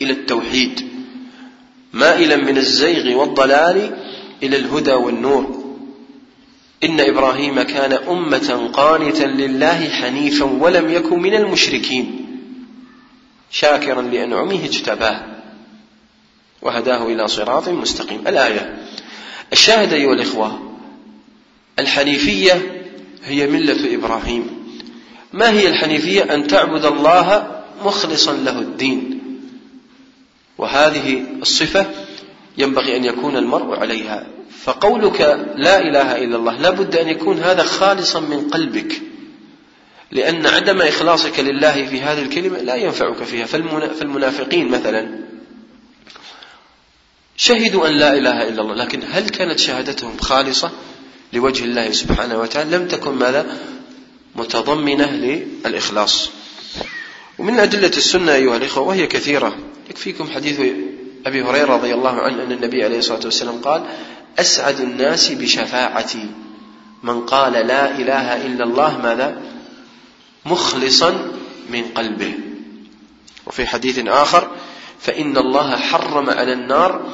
[0.01, 0.87] إلى التوحيد.
[1.93, 3.97] مائلا من الزيغ والضلال
[4.43, 5.63] إلى الهدى والنور.
[6.83, 12.25] إن إبراهيم كان أمة قانتا لله حنيفا ولم يكن من المشركين.
[13.51, 15.25] شاكرا لأنعمه اجتباه.
[16.61, 18.27] وهداه إلى صراط مستقيم.
[18.27, 18.77] الآية.
[19.53, 20.77] الشاهد أيها الإخوة
[21.79, 22.80] الحنيفية
[23.23, 24.47] هي ملة إبراهيم.
[25.33, 27.51] ما هي الحنيفية؟ أن تعبد الله
[27.85, 29.19] مخلصا له الدين.
[30.57, 31.85] وهذه الصفة
[32.57, 34.27] ينبغي أن يكون المرء عليها.
[34.63, 35.21] فقولك
[35.55, 39.01] لا إله إلا الله لا بد أن يكون هذا خالصا من قلبك.
[40.11, 43.45] لأن عدم إخلاصك لله في هذه الكلمة لا ينفعك فيها.
[43.45, 45.21] فالمنافقين مثلا.
[47.37, 50.71] شهدوا أن لا إله إلا الله لكن هل كانت شهادتهم خالصة؟
[51.33, 53.57] لوجه الله سبحانه وتعالى لم تكن ماذا؟
[54.35, 56.29] متضمنة للإخلاص.
[57.39, 59.55] ومن أدلة السنة أيها الإخوة وهي كثيرة.
[59.89, 60.59] يكفيكم حديث
[61.25, 63.85] أبي هريرة رضي الله عنه أن النبي عليه الصلاة والسلام قال
[64.39, 66.29] أسعد الناس بشفاعتي
[67.03, 69.41] من قال لا إله إلا الله ماذا؟
[70.45, 71.31] مخلصا
[71.69, 72.33] من قلبه.
[73.45, 74.47] وفي حديث آخر
[74.99, 77.13] فإن الله حرم على النار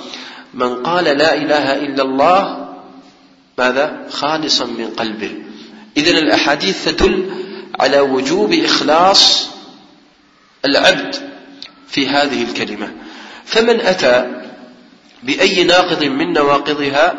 [0.54, 2.67] من قال لا إله إلا الله
[3.58, 5.32] ماذا؟ خالصا من قلبه.
[5.98, 7.30] إذن الأحاديث تدل
[7.80, 9.50] على وجوب إخلاص
[10.66, 11.16] العبد
[11.88, 12.92] في هذه الكلمة.
[13.46, 14.42] فمن أتى
[15.24, 17.16] بأي ناقض من نواقضها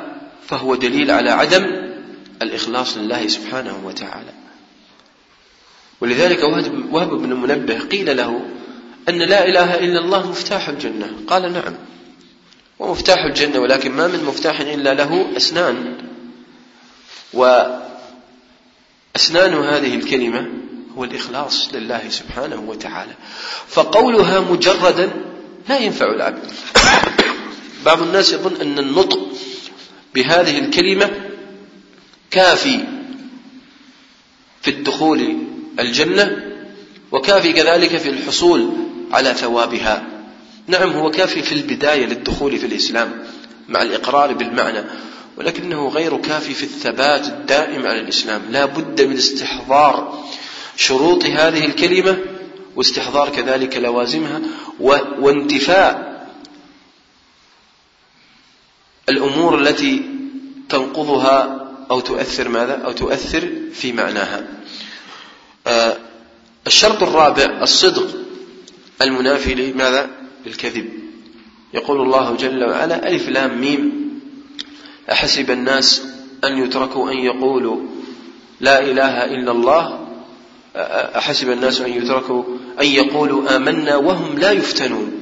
[0.48, 1.64] فهو دليل على عدم
[2.42, 4.33] الإخلاص لله سبحانه وتعالى.
[6.01, 6.42] ولذلك
[6.92, 8.40] وهب بن منبه قيل له
[9.09, 11.11] أن لا إله إلا الله مفتاح الجنة.
[11.27, 11.74] قال نعم
[12.79, 16.07] ومفتاح الجنة ولكن ما من مفتاح إلا له أسنان.
[17.32, 17.94] وأسنان
[19.54, 20.48] هذه الكلمة
[20.96, 23.12] هو الإخلاص لله سبحانه وتعالى.
[23.68, 25.10] فقولها مجردا
[25.68, 26.52] لا ينفع العبد.
[27.86, 29.28] بعض الناس يظن أن النطق
[30.14, 31.10] بهذه الكلمة
[32.30, 32.84] كافي
[34.62, 35.36] في الدخول
[35.78, 36.54] الجنة
[37.12, 38.70] وكافي كذلك في الحصول
[39.12, 40.06] على ثوابها.
[40.66, 43.24] نعم هو كافي في البداية للدخول في الإسلام
[43.68, 44.84] مع الإقرار بالمعنى.
[45.38, 50.24] ولكنه غير كافي في الثبات الدائم على الإسلام لا بد من استحضار
[50.77, 52.18] شروط هذه الكلمة
[52.77, 54.40] واستحضار كذلك لوازمها
[55.18, 56.09] وانتفاء
[59.09, 60.03] الأمور التي
[60.68, 64.46] تنقضها أو تؤثر ماذا؟ أو تؤثر في معناها.
[65.66, 65.96] آه،
[66.66, 68.09] الشرط الرابع الصدق
[69.03, 70.11] المنافي لماذا؟
[70.46, 70.88] للكذب.
[71.74, 73.97] يقول الله جل وعلا: ألف لام ميم
[75.12, 76.02] أحسب الناس
[76.44, 77.80] أن يتركوا أن يقولوا
[78.60, 80.08] لا إله إلا الله؟
[81.16, 82.44] أحسب الناس أن يتركوا
[82.80, 85.12] أن يقولوا آمنا وهم لا يفتنون.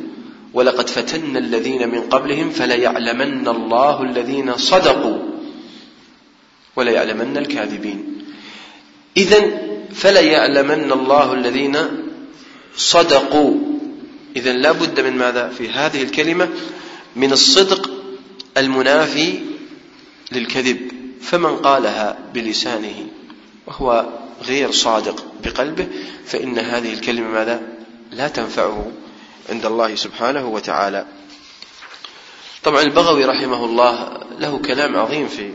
[0.55, 5.19] ولقد فتنا الذين من قبلهم فليعلمن الله الذين صدقوا
[6.77, 8.25] وليعلمن الكاذبين.
[9.17, 9.41] إذا
[9.95, 11.77] فليعلمن الله الذين
[12.77, 13.55] صدقوا.
[14.37, 16.49] إذا لا بد من ماذا؟ في هذه الكلمة
[17.17, 17.91] من الصدق
[18.57, 19.39] المنافي
[20.33, 23.07] للكذب فمن قالها بلسانه
[23.67, 24.07] وهو
[24.43, 25.87] غير صادق بقلبه
[26.25, 27.63] فإن هذه الكلمة ماذا؟
[28.13, 28.93] لا تنفعه
[29.51, 31.07] عند الله سبحانه وتعالى.
[32.65, 35.51] طبعا البغوي رحمه الله له كلام عظيم في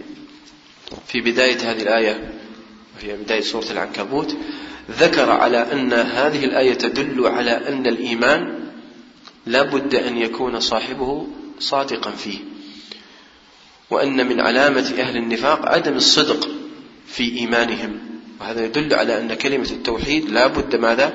[1.08, 2.34] في بداية هذه الآية
[2.98, 4.36] وهي بداية سورة العنكبوت.
[4.92, 8.60] ذكر على أن هذه الآية تدل على أن الإيمان
[9.46, 11.28] لا بد أن يكون صاحبه
[11.60, 12.40] صادقا فيه.
[13.92, 16.48] وأن من علامة أهل النفاق عدم الصدق
[17.08, 18.00] في إيمانهم.
[18.40, 21.14] وهذا يدل على أن كلمة التوحيد لا بد ماذا؟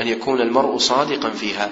[0.00, 1.70] أن يكون المرء صادقا فيها.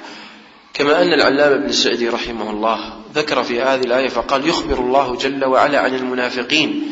[0.74, 5.44] كما أن العلامة ابن السعدي رحمه الله ذكر في هذه الآية فقال يخبر الله جل
[5.44, 6.90] وعلا عن المنافقين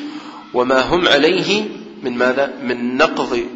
[0.55, 1.65] وما هم عليه
[2.03, 3.47] من ماذا؟ من نقض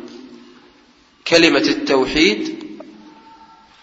[1.29, 2.65] كلمة التوحيد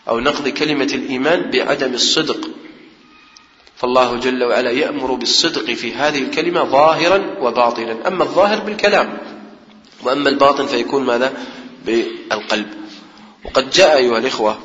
[0.10, 2.49] أو نقض كلمة الإيمان بعدم الصدق.
[3.77, 9.17] فالله جل وعلا يأمر بالصدق في هذه الكلمة ظاهرا وباطنا أما الظاهر بالكلام
[10.03, 11.33] وأما الباطن فيكون ماذا؟
[11.86, 12.67] بالقلب
[13.45, 14.59] وقد جاء أيها الإخوة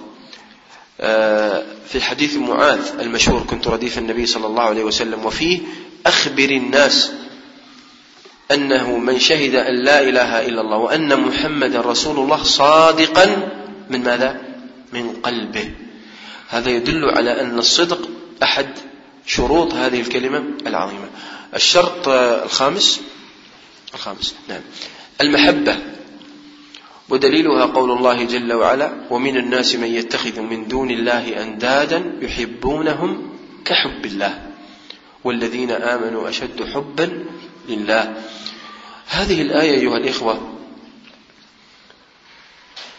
[1.00, 5.60] آه، في حديث معاذ المشهور كنت رديف النبي صلى الله عليه وسلم وفيه
[6.06, 7.12] أخبر الناس
[8.50, 13.48] أنه من شهد أن لا إله إلا الله وأن محمدا رسول الله صادقا
[13.90, 14.40] من ماذا؟
[14.92, 15.70] من قلبه
[16.48, 18.08] هذا يدل على أن الصدق
[18.42, 18.68] أحد
[19.28, 21.08] شروط هذه الكلمة العظيمة.
[21.54, 23.00] الشرط الخامس
[23.94, 24.60] الخامس نعم.
[25.20, 25.78] المحبة
[27.08, 34.06] ودليلها قول الله جل وعلا ومن الناس من يتخذ من دون الله أندادا يحبونهم كحب
[34.06, 34.46] الله
[35.24, 37.24] والذين آمنوا أشد حبا
[37.68, 38.14] لله.
[39.06, 40.58] هذه الآية أيها الإخوة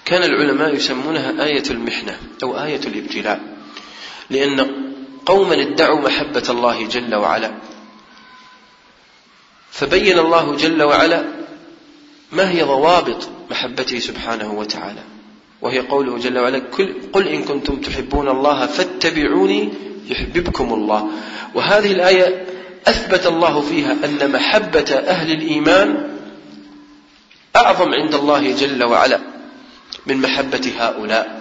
[0.06, 3.40] كان العلماء يسمونها آية المحنة أو آية الابتلاء
[4.30, 4.89] لأن
[5.30, 7.52] قوما ادعوا محبة الله جل وعلا.
[9.72, 11.24] فبين الله جل وعلا
[12.32, 15.04] ما هي ضوابط محبته سبحانه وتعالى.
[15.62, 16.62] وهي قوله جل وعلا
[17.14, 19.74] قل إن كنتم تحبون الله فاتبعوني
[20.10, 21.10] يحببكم الله.
[21.56, 22.46] وهذه الآية
[22.88, 26.18] أثبت الله فيها أن محبة أهل الإيمان
[27.56, 29.20] أعظم عند الله جل وعلا
[30.08, 31.39] من محبة هؤلاء.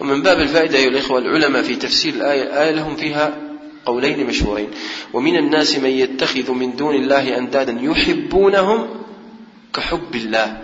[0.00, 3.38] ومن باب الفائدة أيها الإخوة العلماء في تفسير الآية الآية لهم فيها
[3.86, 4.68] قولين مشهورين.
[5.12, 8.88] ومن الناس من يتخذ من دون الله أندادا يحبونهم
[9.74, 10.60] كحب الله.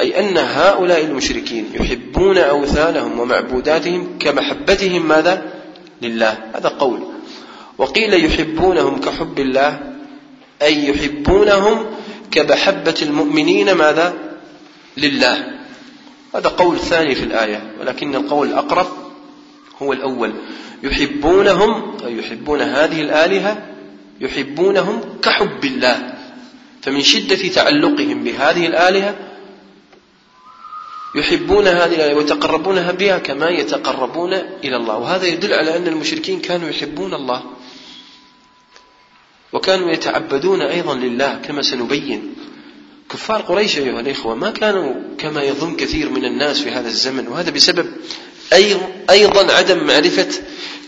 [0.00, 5.52] أي أن هؤلاء المشركين يحبون أوثانهم ومعبوداتهم كمحبتهم ماذا؟
[6.02, 6.38] لله.
[6.54, 7.00] هذا قول.
[7.78, 9.80] وقيل يحبونهم كحب الله
[10.62, 11.86] أي يحبونهم
[12.30, 14.14] كمحبة المؤمنين ماذا؟
[14.96, 15.63] لله.
[16.34, 18.86] هذا قول ثاني في الآية ولكن القول الأقرب
[19.82, 20.34] هو الأول.
[20.82, 23.66] يحبونهم أي يحبون هذه الآلهة
[24.20, 26.14] يحبونهم كحب الله.
[26.82, 29.16] فمن شدة تعلقهم بهذه الآلهة
[31.14, 34.96] يحبون هذه الآية ويتقربونها بها كما يتقربون إلى الله.
[34.96, 37.42] وهذا يدل على أن المشركين كانوا يحبون الله
[39.52, 42.34] وكانوا يتعبدون أيضا لله كما سنبين.
[43.14, 47.50] كفار قريش أيها الإخوة ما كانوا كما يظن كثير من الناس في هذا الزمن وهذا
[47.50, 47.86] بسبب
[49.10, 50.28] أيضا عدم معرفة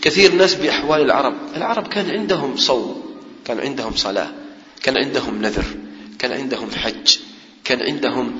[0.01, 1.33] كثير ناس بأحوال العرب.
[1.55, 4.29] العرب كان عندهم صوم كان عندهم صلاة
[4.83, 5.65] كان عندهم نذر
[6.19, 7.17] كان عندهم حج
[7.63, 8.39] كان عندهم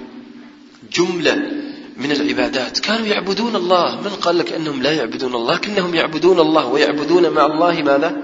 [0.94, 1.36] جملة
[1.98, 2.80] من العبادات.
[2.80, 4.02] كانوا يعبدون الله.
[4.02, 8.18] من قال لك أنهم لا يعبدون الله؟ لكنهم يعبدون الله ويعبدون مع الله ماذا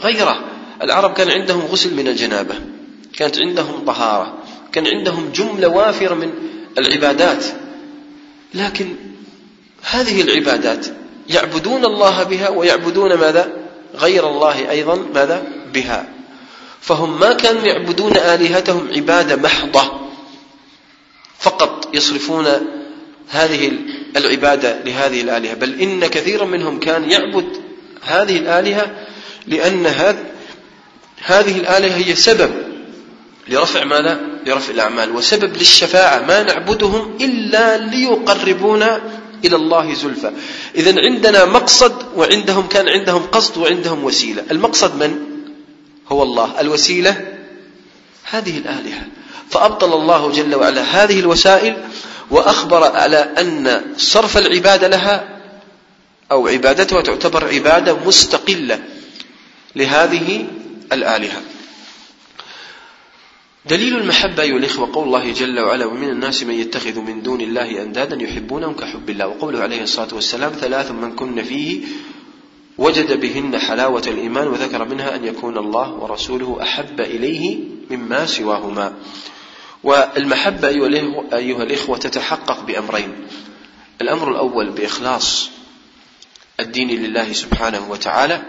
[0.00, 0.44] غيره.
[0.82, 2.54] العرب كان عندهم غسل من الجنابة
[3.16, 4.42] كانت عندهم طهارة.
[4.76, 6.32] كان عندهم جملة وافرة من
[6.78, 7.44] العبادات.
[8.54, 8.96] لكن
[9.82, 10.86] هذه العبادات
[11.28, 13.52] يعبدون الله بها ويعبدون ماذا؟
[13.94, 15.42] غير الله أيضا ماذا؟
[15.74, 16.08] بها.
[16.80, 20.00] فهم ما كانوا يعبدون آلهتهم عبادة محضة.
[21.38, 22.46] فقط يصرفون
[23.28, 23.72] هذه
[24.16, 25.54] العبادة لهذه الآلهة.
[25.54, 27.46] بل إن كثيرا منهم كان يعبد
[28.02, 29.06] هذه الآلهة
[29.46, 29.86] لأن
[31.24, 32.65] هذه الآلهة هي سبب
[33.48, 35.16] لرفع ماذا؟ لرفع الأعمال.
[35.16, 39.00] وسبب للشفاعة ما نعبدهم إلا ليقربونا
[39.44, 40.32] إلى الله زلفى.
[40.74, 44.44] إذا عندنا مقصد وعندهم كان عندهم قصد وعندهم وسيلة.
[44.50, 45.18] المقصد من؟
[46.08, 46.60] هو الله.
[46.60, 47.36] الوسيلة؟
[48.30, 49.02] هذه الآلهة.
[49.50, 51.76] فأبطل الله جل وعلا هذه الوسائل
[52.30, 55.28] وأخبر على أن صرف العبادة لها
[56.30, 58.78] أو عبادتها تعتبر عبادة مستقلة
[59.76, 60.46] لهذه
[60.92, 61.40] الآلهة.
[63.68, 67.82] دليل المحبة أيها الإخوة قول الله جل وعلا ومن الناس من يتخذ من دون الله
[67.82, 69.26] أندادا يحبونهم كحب الله.
[69.26, 71.80] وقوله عليه الصلاة والسلام ثلاث من كن فيه
[72.78, 77.58] وجد بهن حلاوة الإيمان وذكر منها أن يكون الله ورسوله أحب إليه
[77.90, 78.94] مما سواهما.
[79.84, 80.68] والمحبة
[81.32, 83.26] أيها الإخوة تتحقق بأمرين.
[84.00, 85.50] الأمر الأول بإخلاص
[86.60, 88.42] الدين لله سبحانه وتعالى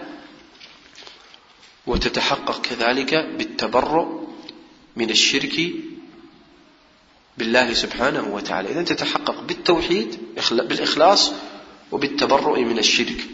[1.86, 4.17] وتتحقق كذلك بالتبرؤ
[4.98, 5.60] من الشرك
[7.38, 8.68] بالله سبحانه وتعالى.
[8.68, 10.18] إذا تتحقق بالتوحيد
[10.50, 11.32] بالإخلاص
[11.92, 13.26] وبالتبرؤ من الشرك.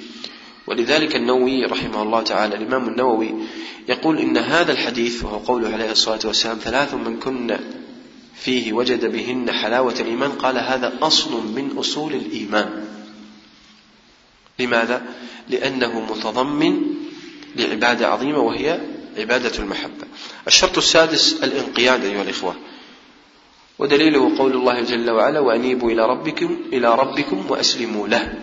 [0.66, 3.34] ولذلك النووي رحمه الله تعالى الإمام النووي
[3.88, 7.58] يقول إن هذا الحديث وهو قوله عليه الصلاة والسلام ثلاث من كن
[8.34, 12.84] فيه وجد بهن حلاوة الإيمان قال هذا أصل من أصول الإيمان.
[14.58, 15.02] لماذا؟
[15.48, 16.82] لأنه متضمن
[17.56, 18.80] لعبادة عظيمة وهي
[19.18, 20.06] عبادة المحبة.
[20.46, 22.54] الشرط السادس الانقياد أيها الإخوة.
[23.78, 28.34] ودليله قول الله جل وعلا وأنيبوا إلى ربكم إلى ربكم وأسلموا له.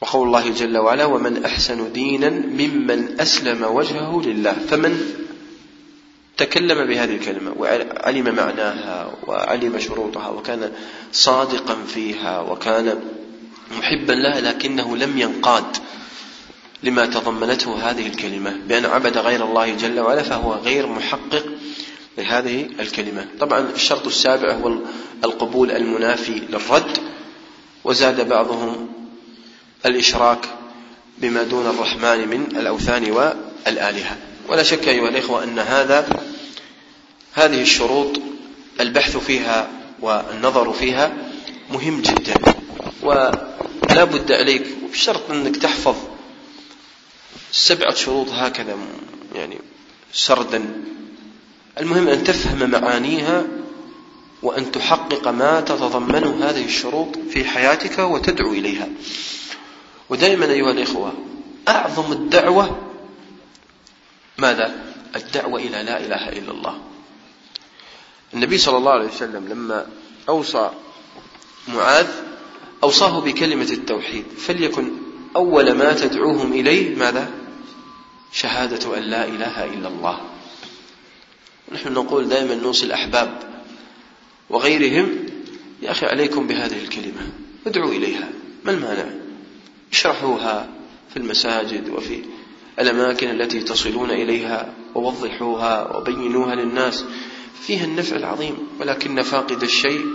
[0.00, 4.52] وقول الله جل وعلا ومن أحسن دينا ممن أسلم وجهه لله.
[4.52, 5.22] فمن
[6.36, 10.72] تكلم بهذه الكلمة وعلم معناها وعلم شروطها وكان
[11.12, 13.00] صادقا فيها وكان
[13.78, 15.76] محبا لها لكنه لم ينقاد.
[16.82, 21.44] لما تضمنته هذه الكلمة بأن عبد غير الله جل وعلا فهو غير محقق
[22.18, 23.26] لهذه الكلمة.
[23.40, 24.78] طبعا الشرط السابع هو
[25.24, 26.98] القبول المنافي للرد
[27.84, 28.88] وزاد بعضهم
[29.86, 30.48] الإشراك
[31.18, 34.16] بما دون الرحمن من الأوثان والآلهة.
[34.48, 36.08] ولا شك أيها الإخوة أن هذا
[37.32, 38.20] هذه الشروط
[38.80, 39.68] البحث فيها
[40.00, 41.12] والنظر فيها
[41.70, 42.34] مهم جدا.
[43.02, 45.96] ولا بد عليك بشرط أنك تحفظ
[47.52, 48.76] سبعة شروط هكذا
[49.34, 49.58] يعني
[50.12, 50.82] سردا
[51.80, 53.46] المهم أن تفهم معانيها
[54.42, 58.88] وأن تحقق ما تتضمنه هذه الشروط في حياتك وتدعو إليها
[60.08, 61.12] ودائما أيها الإخوة
[61.68, 62.78] أعظم الدعوة
[64.38, 64.74] ماذا؟
[65.16, 66.78] الدعوة إلى لا إله إلا الله
[68.34, 69.86] النبي صلى الله عليه وسلم لما
[70.28, 70.70] أوصى
[71.68, 72.08] معاذ
[72.82, 74.92] أوصاه بكلمة التوحيد فليكن
[75.36, 77.41] أول ما تدعوهم إليه ماذا؟
[78.32, 80.20] شهادة أن لا إله إلا الله.
[81.72, 83.38] نحن نقول دائما نوصي الأحباب
[84.50, 85.26] وغيرهم
[85.82, 87.32] يا أخي عليكم بهذه الكلمة
[87.66, 88.28] ادعوا إليها
[88.64, 89.06] ما المانع؟
[89.92, 90.68] اشرحوها
[91.10, 92.22] في المساجد وفي
[92.80, 97.04] الأماكن التي تصلون إليها ووضحوها وبينوها للناس.
[97.66, 100.06] فيها النفع العظيم ولكن فاقد الشيء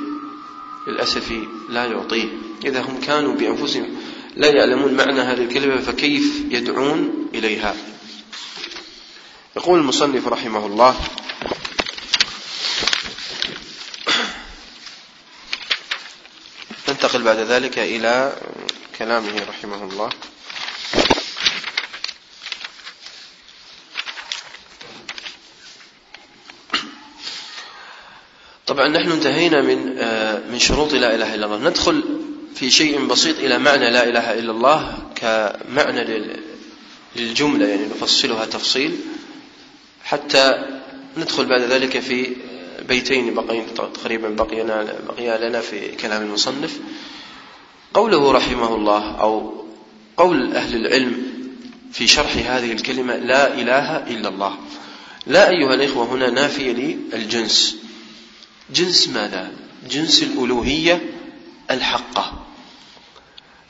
[0.88, 1.34] للأسف
[1.70, 2.28] لا يعطيه.
[2.66, 3.88] إذا هم كانوا بأنفسهم
[4.36, 7.76] لا يعلمون معنى هذه الكلمة فكيف يدعون إليها؟
[9.58, 10.96] يقول المصنف رحمه الله
[16.90, 18.38] ننتقل بعد ذلك إلى
[19.00, 20.10] كلامه رحمه الله.
[28.68, 31.70] طبعا نحن انتهينا من آه، من شروط لا إله إلا الله.
[31.70, 32.04] ندخل
[32.56, 36.34] في شيء بسيط إلى معنى لا إله إلا الله كمعنى
[37.16, 39.17] للجملة يعني نفصلها تفصيل.
[40.08, 40.66] حتى
[41.18, 42.36] ندخل بعد ذلك في
[42.88, 46.80] بيتين بقين تقريبا بقينا بقي لنا في كلام المصنف.
[47.94, 49.64] قوله رحمه الله أو
[50.18, 51.24] قول أهل العلم
[51.92, 54.58] في شرح هذه الكلمة لا إله إلا الله.
[55.28, 56.72] لا أيها الإخوة هنا نافيه
[57.14, 57.78] للجنس.
[58.76, 59.52] جنس ماذا؟
[59.90, 61.02] جنس الألوهية
[61.72, 62.46] الحقة.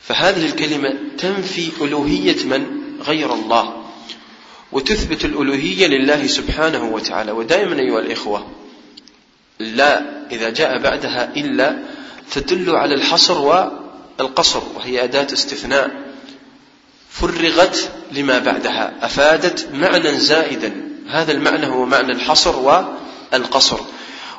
[0.01, 2.65] فهذه الكلمة تنفي ألوهية من؟
[3.01, 3.76] غير الله.
[4.71, 7.31] وتثبت الألوهية لله سبحانه وتعالى.
[7.31, 8.47] ودائما أيها الإخوة
[9.59, 10.01] لا
[10.31, 11.77] إذا جاء بعدها إلا
[12.31, 13.67] تدل على الحصر
[14.19, 15.91] القصر وهي أداة استثناء.
[17.09, 20.73] فرغت لما بعدها أفادت معنى زائدا.
[21.07, 23.79] هذا المعنى هو معنى الحصر والقصر.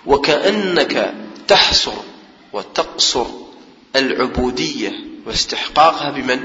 [0.06, 1.14] وكأنك
[1.48, 1.92] تحصر
[2.52, 3.26] وتقصر
[3.96, 4.92] العبودية
[5.26, 6.40] واستحقاقها بمن؟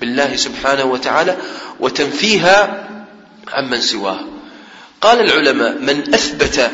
[0.00, 1.36] بالله سبحانه وتعالى
[1.80, 2.88] وتنفيها
[3.48, 4.20] عمن سواه.
[5.00, 6.70] قال العلماء من أثبت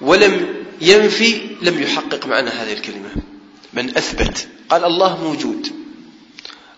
[0.00, 3.10] ولم ينفي لم يحقق معنى هذه الكلمة.
[3.72, 4.48] من أثبت.
[4.68, 5.66] قال الله موجود.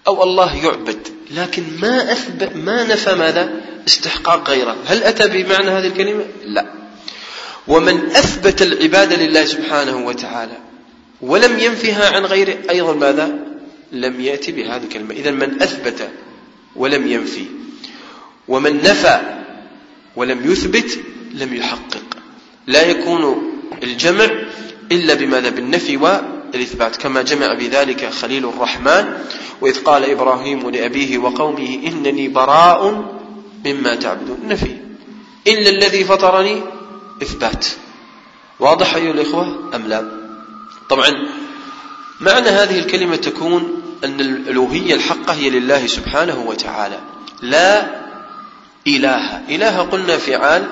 [0.06, 1.08] أو الله يعبد.
[1.30, 4.76] لكن ما أثبت ما نفى ماذا؟ استحقاق غيره.
[4.86, 6.66] هل أتى بمعنى هذه الكلمة؟ لا.
[7.68, 10.58] ومن أثبت العبادة لله سبحانه وتعالى
[11.20, 13.38] ولم ينفها عن غيره أيضا ماذا؟
[13.92, 15.14] لم يأتي بهذه الكلمة.
[15.14, 16.10] إذا من أثبت
[16.76, 17.57] ولم ينفي.
[18.48, 19.20] ومن نفى
[20.16, 20.98] ولم يثبت
[21.34, 22.04] لم يحقق.
[22.66, 24.28] لا يكون الجمع
[24.92, 26.96] إلا بماذا؟ بالنفي والإثبات.
[26.96, 29.12] كما جمع بذلك خليل الرحمن
[29.60, 33.04] وإذ قال إبراهيم لأبيه وقومه إنني براء
[33.66, 34.38] مما تعبدون.
[34.48, 34.76] نفي.
[35.46, 36.62] إلا الذي فطرني
[37.22, 37.66] إثبات.
[38.60, 40.08] واضح أيها الإخوة أم لا؟
[40.88, 41.10] طبعا
[42.20, 47.00] معنى هذه الكلمة تكون أن الألوهية الحقة هي لله سبحانه وتعالى
[47.42, 48.07] لا
[48.96, 50.68] إله إله قلنا فعال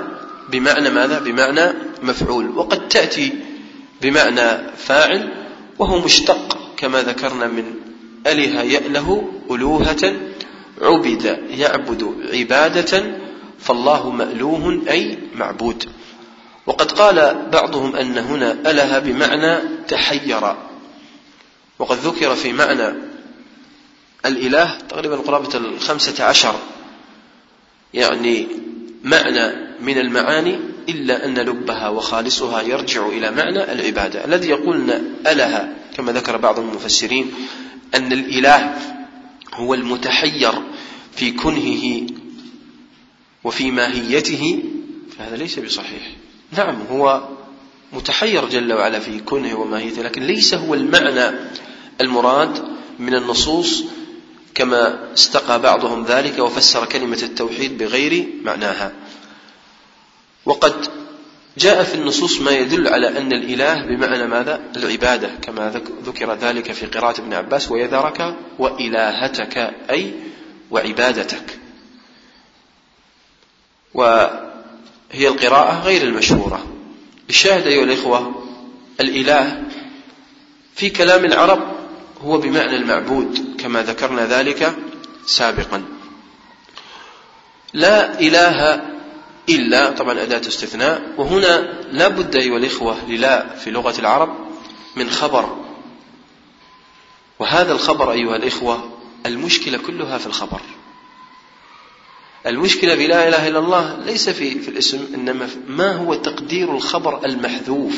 [0.49, 2.59] بمعنى ماذا؟ بمعنى مفعول.
[2.59, 3.33] وقد تأتي
[4.03, 5.33] بمعنى فاعل
[5.79, 7.75] وهو مشتق كما ذكرنا من
[8.27, 10.17] أله يأله ألوهة
[10.83, 13.17] عبد يعبد عبادة
[13.59, 15.89] فالله مألوه أي معبود.
[16.67, 19.59] وقد قال بعضهم أن هنا أله بمعنى
[19.89, 20.55] تحير.
[21.79, 22.95] وقد ذكر في معنى
[24.27, 26.55] الإله تقريبا قرابة الخمسة عشر.
[27.97, 28.47] يعني
[29.05, 34.25] معنى من المعاني إلا أن لبها وخالصها يرجع إلى معنى العبادة.
[34.25, 37.33] الذي يقولنا أله كما ذكر بعض المفسرين
[37.95, 38.79] أن الإله
[39.55, 40.53] هو المتحير
[41.17, 42.07] في كنهه
[43.45, 44.63] وفي ماهيته
[45.19, 46.13] فهذا ليس بصحيح.
[46.53, 47.29] نعم هو
[47.93, 51.37] متحير جل وعلا في كنهه وماهيته لكن ليس هو المعنى
[52.01, 52.65] المراد
[52.99, 53.85] من النصوص
[54.57, 58.93] كما استقى بعضهم ذلك وفسر كلمة التوحيد بغير معناها.
[60.47, 60.87] وقد
[61.59, 66.87] جاء في النصوص ما يدل على أن الإله بمعنى ماذا؟ العبادة كما ذكر ذلك في
[66.87, 70.15] قراءة ابن عباس ويذرك وإلهتك أي
[70.71, 71.59] وعبادتك.
[73.95, 76.67] وهي القراءة غير المشهورة.
[77.29, 78.45] الشاهد أيها الإخوة
[79.01, 79.63] الإله
[80.75, 81.76] في كلام العرب
[82.25, 84.77] هو بمعنى المعبود كما ذكرنا ذلك
[85.27, 85.85] سابقا.
[87.73, 88.83] لا إله
[89.49, 94.37] إلا طبعا أداة استثناء وهنا لا بد أيها الإخوة للا في لغة العرب
[94.97, 95.57] من خبر.
[97.39, 100.61] وهذا الخبر أيها الإخوة المشكلة كلها في الخبر.
[102.47, 107.97] المشكلة بلا إله إلا الله ليس في, في الاسم إنما ما هو تقدير الخبر المحذوف.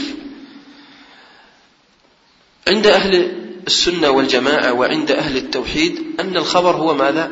[2.69, 3.38] عند أهل
[3.69, 7.31] السنة والجماعة وعند أهل التوحيد أن الخبر هو ماذا؟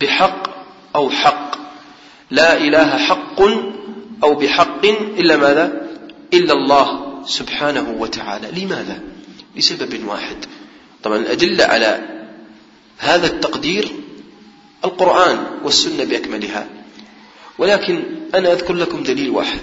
[0.00, 0.48] بحق
[0.94, 1.56] أو حق
[2.30, 3.40] لا إله حق
[4.24, 4.84] أو بحق
[5.18, 5.88] إلا ماذا؟
[6.34, 6.86] إلا الله
[7.26, 9.00] سبحانه وتعالى لماذا؟
[9.56, 10.36] لسبب واحد
[11.02, 12.08] طبعا الأدلة على
[12.98, 13.88] هذا التقدير
[14.84, 16.68] القرآن والسنة بأكملها
[17.58, 18.02] ولكن
[18.34, 19.60] أنا أذكر لكم دليل واحد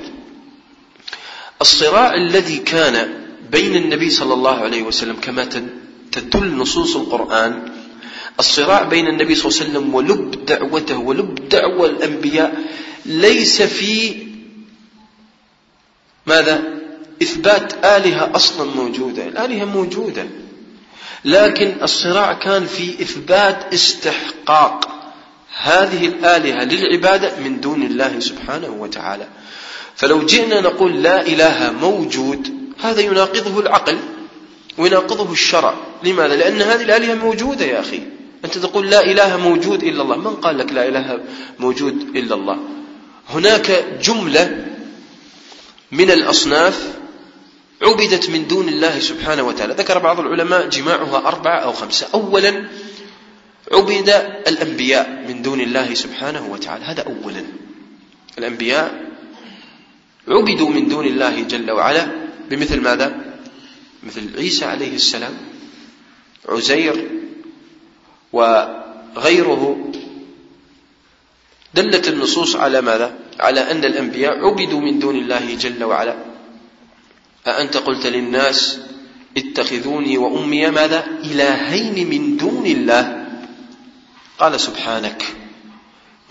[1.61, 3.13] الصراع الذي كان
[3.51, 5.45] بين النبي صلى الله عليه وسلم كما
[6.11, 7.71] تدل نصوص القرآن
[8.39, 12.63] الصراع بين النبي صلى الله عليه وسلم ولب دعوته ولب دعوة الأنبياء
[13.05, 14.15] ليس في
[16.25, 16.63] ماذا؟
[17.21, 20.27] إثبات آلهة أصلا موجودة الآلهة موجودة
[21.25, 24.89] لكن الصراع كان في إثبات استحقاق
[25.61, 29.27] هذه الآلهة للعبادة من دون الله سبحانه وتعالى
[29.95, 33.97] فلو جئنا نقول لا إله موجود هذا يناقضه العقل
[34.79, 35.73] ويناقضه الشرع.
[36.03, 38.01] لماذا؟ لأن هذه الآلهة موجودة يا أخي.
[38.45, 40.17] أنت تقول لا إله موجود إلا الله.
[40.17, 41.19] من قال لك لا إله
[41.59, 42.59] موجود إلا الله؟
[43.29, 44.65] هناك جملة
[45.91, 46.87] من الأصناف
[47.81, 49.73] عبدت من دون الله سبحانه وتعالى.
[49.73, 52.07] ذكر بعض العلماء جماعها أربعة أو خمسة.
[52.13, 52.67] أولا
[53.71, 54.09] عبد
[54.47, 56.85] الأنبياء من دون الله سبحانه وتعالى.
[56.85, 57.43] هذا أولا.
[58.37, 59.09] الأنبياء
[60.27, 62.07] عبدوا من دون الله جل وعلا.
[62.49, 63.28] بمثل ماذا؟
[64.03, 65.37] مثل عيسى عليه السلام
[66.49, 67.09] عزير
[68.33, 69.91] وغيره
[71.73, 76.15] دلت النصوص على ماذا؟ على أن الأنبياء عبدوا من دون الله جل وعلا.
[77.47, 78.79] أأنت قلت للناس
[79.37, 83.27] اتخذوني وأمي ماذا؟ إلهين من دون الله.
[84.39, 85.23] قال سبحانك.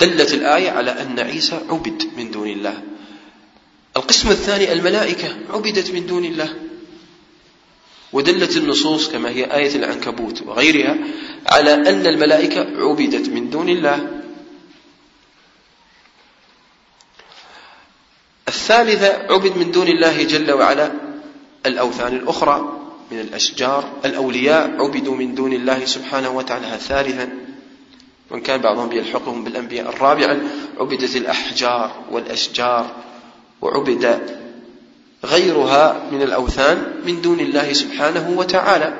[0.00, 2.82] دلت الآية على أن عيسى عبد من دون الله.
[3.96, 6.67] القسم الثاني الملائكة عبدت من دون الله.
[8.12, 10.96] ودلت النصوص كما هي آية العنكبوت وغيرها
[11.46, 14.22] على أن الملائكة عبدت من دون الله.
[18.48, 20.92] الثالثة عبد من دون الله جل وعلا.
[21.66, 22.80] الأوثان الأخرى
[23.10, 23.92] من الأشجار.
[24.04, 26.78] الأولياء عبدوا من دون الله سبحانه وتعالى.
[26.78, 27.28] ثالثا
[28.30, 30.40] وإن كان بعضهم يلحقهم بالأنبياء الرابعا
[30.80, 32.90] عبدت الأحجار والأشجار
[33.62, 34.20] وعبد
[35.24, 38.98] غيرها من الأوثان من دون الله سبحانه وتعالى.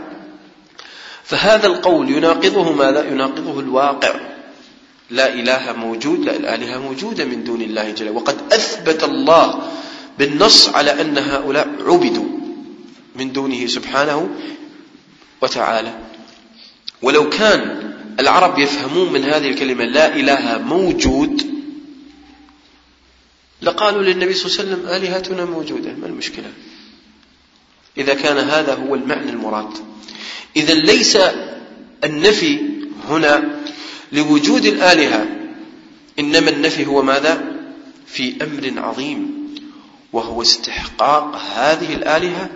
[1.24, 4.14] فهذا القول يناقضه ماذا؟ يناقضه الواقع.
[5.10, 9.62] لا إله موجود لا الآلهة موجودة من دون الله جل وقد أثبت الله
[10.18, 12.28] بالنص على أن هؤلاء عبدوا
[13.16, 14.28] من دونه سبحانه
[15.42, 15.92] وتعالى.
[17.02, 21.57] ولو كان العرب يفهمون من هذه الكلمة لا إله موجود
[23.62, 26.52] لقالوا للنبي صلى الله عليه وسلم آلهتنا موجودة ما المشكلة
[27.98, 29.70] إذا كان هذا هو المعنى المراد
[30.56, 31.18] إذا ليس
[32.04, 32.60] النفي
[33.08, 33.60] هنا
[34.12, 35.26] لوجود الآلهة
[36.18, 37.58] إنما النفي هو ماذا؟
[38.06, 39.38] في أمر عظيم
[40.12, 42.50] وهو استحقاق هذه الآلهة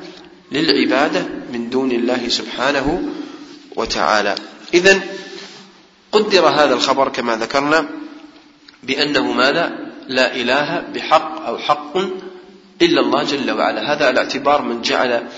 [0.53, 3.13] للعبادة من دون الله سبحانه
[3.77, 4.35] وتعالى
[4.75, 5.01] إذا
[6.13, 7.89] قدر هذا الخبر كما ذكرنا
[8.83, 11.97] بأنه ماذا؟ لا إله بحق أو حق
[12.83, 13.93] إلا الله جل وعلا.
[13.93, 15.29] هذا على اعتبار من جعل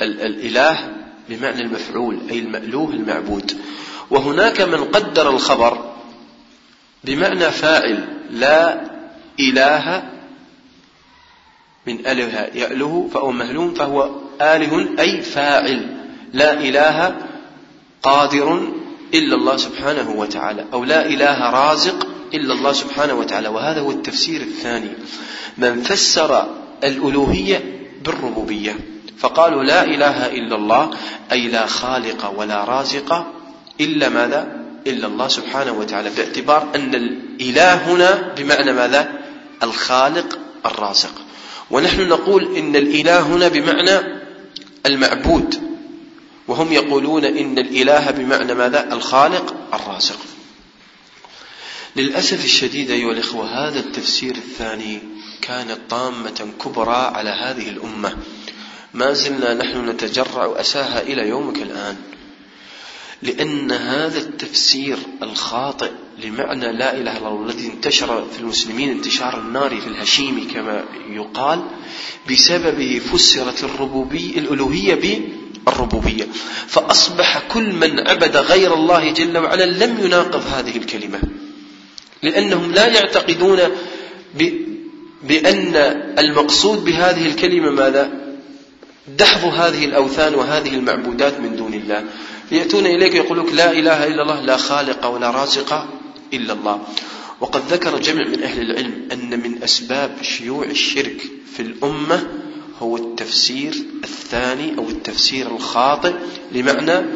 [0.00, 0.92] الإله
[1.28, 3.60] بمعنى المفعول أي المألوه المعبود.
[4.10, 5.92] وهناك من قدر الخبر
[7.04, 8.80] بمعنى فاعل لا
[9.40, 10.02] إله
[11.86, 14.10] من أله يأله فهو مهلوم فهو
[14.40, 15.96] آله أي فاعل.
[16.32, 17.16] لا إله
[18.02, 18.72] قادر
[19.14, 23.48] إلا الله سبحانه وتعالى أو لا إله رازق إلا الله سبحانه وتعالى.
[23.48, 24.90] وهذا هو التفسير الثاني.
[25.58, 26.46] من فسر
[26.84, 27.60] الألوهية
[28.04, 28.76] بالربوبية.
[29.18, 30.90] فقالوا لا إله إلا الله
[31.32, 33.26] أي لا خالق ولا رازق
[33.80, 36.10] إلا ماذا؟ إلا الله سبحانه وتعالى.
[36.16, 39.12] باعتبار أن الإله هنا بمعنى ماذا؟
[39.62, 41.14] الخالق الرازق.
[41.70, 44.22] ونحن نقول إن الإله هنا بمعنى
[44.86, 45.54] المعبود.
[46.48, 50.18] وهم يقولون إن الإله بمعنى ماذا؟ الخالق الرازق.
[51.96, 54.98] للأسف الشديد أيها الإخوة هذا التفسير الثاني
[55.42, 58.16] كانت طامة كبرى على هذه الأمة.
[58.94, 61.96] ما زلنا نحن نتجرع أساها إلى يومك الآن.
[63.22, 65.90] لأن هذا التفسير الخاطئ
[66.24, 71.62] لمعنى لا إله إلا الله الذي انتشر في المسلمين انتشار النار في الهشيم كما يقال
[72.30, 75.22] بسببه فسرت الربوبية الألوهية
[75.66, 76.26] بالربوبية.
[76.66, 81.41] فأصبح كل من عبد غير الله جل وعلا لم يناقض هذه الكلمة.
[82.22, 83.58] لأنهم لا يعتقدون
[85.22, 85.76] بأن
[86.18, 88.10] المقصود بهذه الكلمة ماذا؟
[89.18, 92.04] دحض هذه الأوثان وهذه المعبودات من دون الله
[92.52, 95.88] يأتون إليك يقولون لا إله إلا الله لا خالق ولا رازق
[96.32, 96.82] إلا الله
[97.40, 101.22] وقد ذكر جمع من أهل العلم أن من أسباب شيوع الشرك
[101.56, 102.28] في الأمة
[102.78, 106.12] هو التفسير الثاني أو التفسير الخاطئ
[106.52, 107.06] لمعنى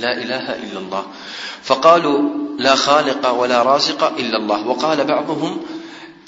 [0.00, 1.06] لا إله إلا الله.
[1.62, 4.66] فقالوا لا خالق ولا رازق إلا الله.
[4.66, 5.60] وقال بعضهم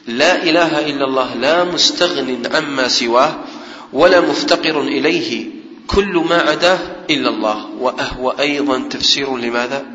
[0.06, 3.44] لا إله إلا الله لا مستغن عما سواه
[3.92, 5.46] ولا مفتقر إليه
[5.86, 6.78] كل ما عداه
[7.10, 7.66] إلا الله.
[7.78, 9.86] وأهو أيضا تفسير لماذا؟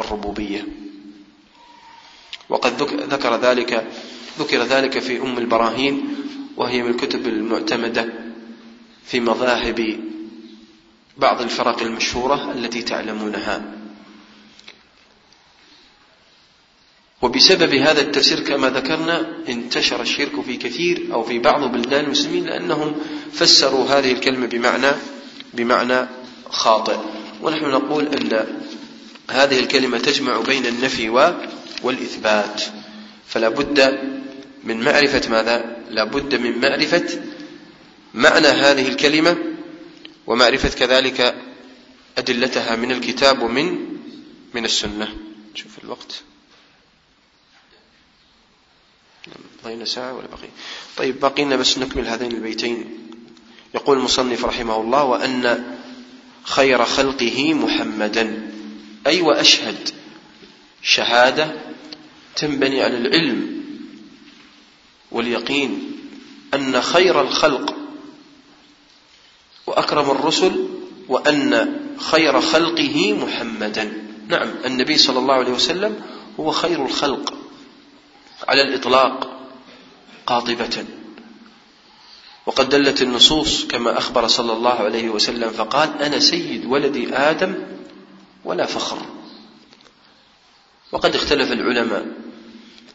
[0.00, 0.66] الربوبية.
[2.48, 3.86] وقد ذكر ذلك
[4.38, 6.16] ذكر ذلك في أم البراهين
[6.56, 8.08] وهي من الكتب المعتمدة
[9.04, 9.96] في مذاهب
[11.20, 13.62] بعض الفرق المشهورة التي تعلمونها.
[17.22, 22.96] وبسبب هذا التفسير كما ذكرنا انتشر الشرك في كثير أو في بعض بلدان المسلمين لأنهم
[23.32, 24.90] فسروا هذه الكلمة بمعنى
[25.54, 26.06] بمعنى
[26.48, 26.96] خاطئ.
[27.42, 28.46] ونحن نقول أن
[29.30, 31.08] هذه الكلمة تجمع بين النفي
[31.82, 32.62] والإثبات.
[33.26, 33.98] فلا بد
[34.64, 37.20] من معرفة ماذا؟ لا بد من معرفة
[38.14, 39.36] معنى هذه الكلمة
[40.30, 41.34] ومعرفة كذلك
[42.18, 43.96] أدلتها من الكتاب ومن
[44.54, 45.16] من السنة.
[45.54, 46.22] شوف الوقت.
[49.64, 50.48] بقينا ساعة ولا بقي؟
[50.96, 52.98] طيب بقينا بس نكمل هذين البيتين.
[53.74, 55.76] يقول المصنف رحمه الله وأن
[56.44, 58.52] خير خلقه محمدا.
[59.06, 59.88] أي وأشهد
[60.82, 61.60] شهادة
[62.36, 63.64] تنبني على العلم
[65.10, 65.92] واليقين
[66.54, 67.79] أن خير الخلق
[69.70, 70.68] وأكرم الرسل
[71.08, 73.92] وأن خير خلقه محمدا.
[74.28, 76.00] نعم النبي صلى الله عليه وسلم
[76.40, 77.34] هو خير الخلق
[78.48, 79.30] على الإطلاق
[80.26, 80.84] قاطبة.
[82.46, 87.54] وقد دلت النصوص كما أخبر صلى الله عليه وسلم فقال أنا سيد ولد آدم
[88.44, 88.98] ولا فخر.
[90.92, 92.06] وقد اختلف العلماء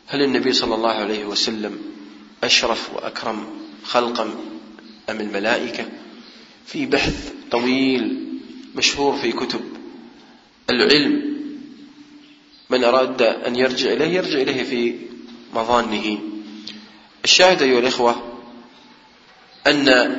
[0.08, 1.80] هل النبي صلى الله عليه وسلم
[2.44, 3.48] أشرف وأكرم
[3.86, 4.24] خلقا
[5.10, 5.86] أم الملائكة؟
[6.66, 8.26] في بحث طويل
[8.76, 9.61] مشهور في كتب
[10.70, 11.36] العلم.
[12.70, 14.95] من أراد أن يرجع إليه يرجع إليه في
[15.53, 16.20] مظانه.
[17.24, 18.16] الشاهد أيها الإخوة
[19.68, 20.18] أن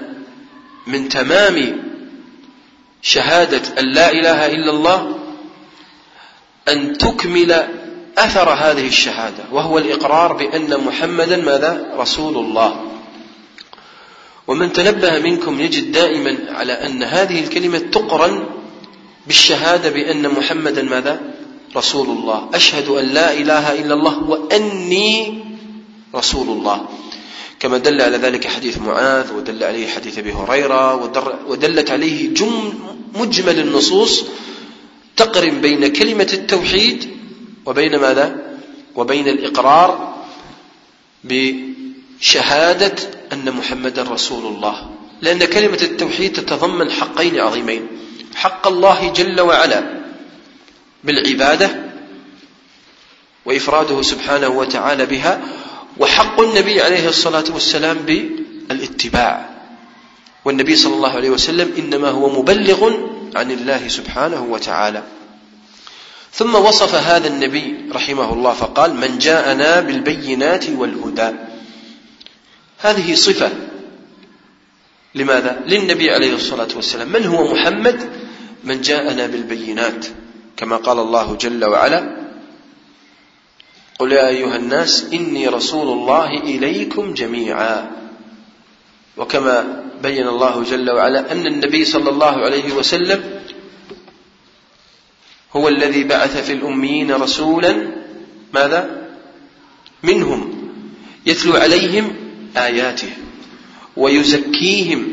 [0.86, 1.82] من تمام
[3.03, 5.18] شهادة أن لا إله إلا الله
[6.68, 7.68] أن تكمل
[8.18, 12.86] أثر هذه الشهادة وهو الإقرار بأن محمدا ماذا؟ رسول الله.
[14.47, 18.44] ومن تنبه منكم يجد دائما على أن هذه الكلمة تقرن
[19.26, 21.20] بالشهادة بأن محمدا ماذا؟
[21.76, 25.44] رسول الله أشهد أن لا إله إلا الله وأني
[26.14, 26.88] رسول الله
[27.61, 30.94] كما دل على ذلك حديث معاذ ودل عليه حديث أبي هريرة
[31.47, 32.72] ودلت عليه جم
[33.14, 34.24] مجمل النصوص
[35.16, 37.11] تقرن بين كلمة التوحيد
[37.66, 38.57] وبين ماذا؟
[38.94, 40.14] وبين الإقرار
[42.21, 42.95] بشهاده
[43.33, 44.91] أن محمدا رسول الله.
[45.21, 47.87] لأن كلمة التوحيد تتضمن حقين عظيمين.
[48.35, 49.83] حق الله جل وعلا
[51.05, 51.71] بالعبادة
[53.45, 55.41] وإفراده سبحانه وتعالى بها
[55.99, 59.51] وحق النبي عليه الصلاة والسلام بالاتباع.
[60.45, 62.81] والنبي صلى الله عليه وسلم إنما هو مبلغ
[63.37, 65.03] عن الله سبحانه وتعالى.
[66.33, 71.33] ثم وصف هذا النبي رحمه الله فقال من جاءنا بالبينات والهدى
[72.87, 73.53] هذه صفة
[75.14, 78.11] لماذا؟ للنبي عليه الصلاة والسلام من هو محمد؟
[78.64, 80.07] من جاءنا بالبينات
[80.57, 82.16] كما قال الله جل وعلا
[83.99, 87.91] قل يا أيها الناس إني رسول الله إليكم جميعا
[89.16, 93.41] وكما بين الله جل وعلا أن النبي صلى الله عليه وسلم
[95.57, 97.91] هو الذي بعث في الأميين رسولا
[98.55, 99.09] ماذا؟
[100.03, 100.70] منهم
[101.26, 102.26] يتلو عليهم
[102.57, 103.11] آياته
[103.97, 105.13] ويزكيهم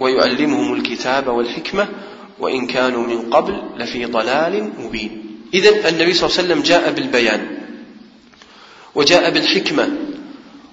[0.00, 1.88] ويعلمهم الكتاب والحكمة
[2.38, 5.40] وإن كانوا من قبل لفي ضلال مبين.
[5.54, 7.58] إذا النبي صلى الله عليه وسلم جاء بالبيان
[8.94, 9.90] وجاء بالحكمة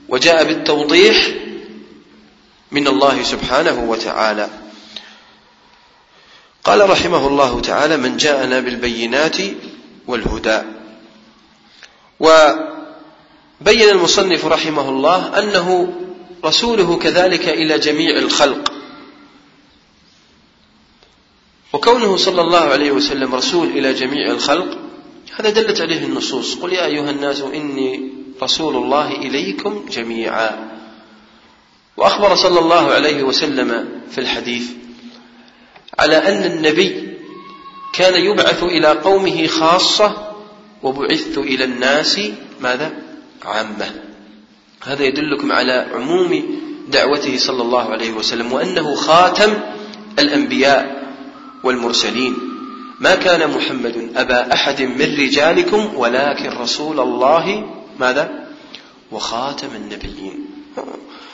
[0.09, 1.27] وجاء بالتوضيح
[2.71, 4.49] من الله سبحانه وتعالى.
[6.63, 9.37] قال رحمه الله تعالى من جاءنا بالبينات
[10.07, 10.61] والهدى
[12.19, 15.93] وبين المصنف رحمه الله أنه
[16.45, 18.73] رسوله كذلك إلى جميع الخلق.
[21.73, 24.77] وكونه صلى الله عليه وسلم رسول إلى جميع الخلق
[25.39, 26.55] هذا دلت عليه النصوص.
[26.55, 28.09] قل يا أيها الناس إني
[28.43, 30.69] رسول الله إليكم جميعا.
[31.97, 34.63] وأخبر صلى الله عليه وسلم في الحديث
[35.99, 37.17] على أن النبي
[37.93, 40.35] كان يبعث إلى قومه خاصة
[40.83, 42.19] وبعثت إلى الناس
[42.61, 42.93] ماذا؟
[43.45, 44.08] عامة.
[44.83, 49.53] هذا يدلكم على عموم دعوته صلى الله عليه وسلم وأنه خاتم
[50.19, 51.13] الأنبياء
[51.63, 52.35] والمرسلين.
[52.99, 58.47] ما كان محمد أبا أحد من رجالكم ولكن رسول الله ماذا؟
[59.11, 60.45] وخاتم النبيين.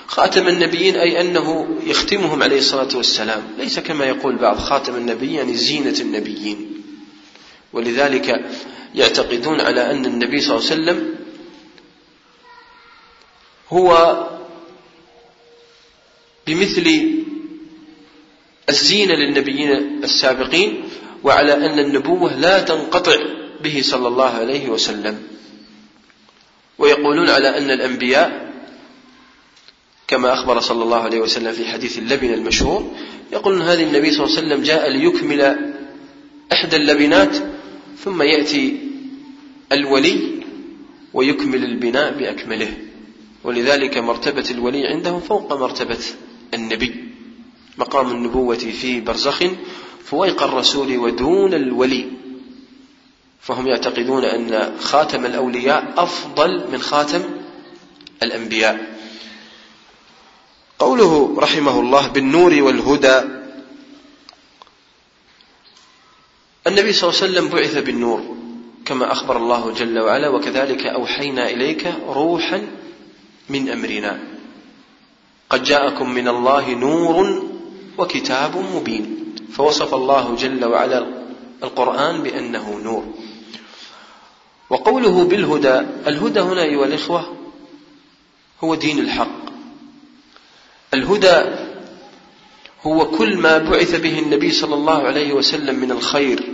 [0.08, 3.44] خاتم النبيين أي أنه يختمهم عليه الصلاة والسلام.
[3.58, 6.82] ليس كما يقول بعض خاتم النبي يعني زينة النبيين.
[7.74, 8.46] ولذلك
[8.96, 11.16] يعتقدون على أن النبي صلى الله عليه وسلم
[13.70, 14.18] هو
[16.48, 17.12] بمثل
[18.70, 20.84] الزينة للنبيين السابقين
[21.24, 23.16] وعلى أن النبوة لا تنقطع
[23.64, 25.24] به صلى الله عليه وسلم.
[26.78, 28.54] ويقولون على أن الأنبياء
[30.08, 32.96] كما أخبر صلى الله عليه وسلم في حديث اللبن المشهور
[33.34, 35.42] يقولون هذه النبي صلى الله عليه وسلم جاء ليكمل
[36.54, 37.38] إحدى اللبنات
[38.04, 38.78] ثم يأتي
[39.72, 40.42] الولي
[41.14, 42.78] ويكمل البناء بأكمله.
[43.46, 46.00] ولذلك مرتبة الولي عندهم فوق مرتبة
[46.54, 47.06] النبي.
[47.78, 49.44] مقام النبوة في برزخ
[50.06, 52.06] فويق الرسول ودون الولي.
[53.42, 57.24] فهم يعتقدون أن خاتم الأولياء أفضل من خاتم
[58.24, 58.96] الأنبياء.
[60.80, 63.22] قوله رحمه الله بالنور والهدى
[66.68, 68.36] النبي صلى الله عليه وسلم بعث بالنور
[68.86, 72.68] كما أخبر الله جل وعلا وكذلك أوحينا إليك روحا
[73.50, 74.20] من أمرنا.
[75.50, 77.44] قد جاءكم من الله نور
[77.98, 79.36] وكتاب مبين.
[79.52, 81.08] فوصف الله جل وعلا
[81.64, 83.14] القرآن بأنه نور.
[84.70, 87.38] وقوله بالهدى الهدى هنا أيها الإخوة
[88.64, 89.46] هو دين الحق.
[90.94, 91.66] الهدى
[92.84, 96.54] هو كل ما بعث به النبي صلى الله عليه وسلم من الخير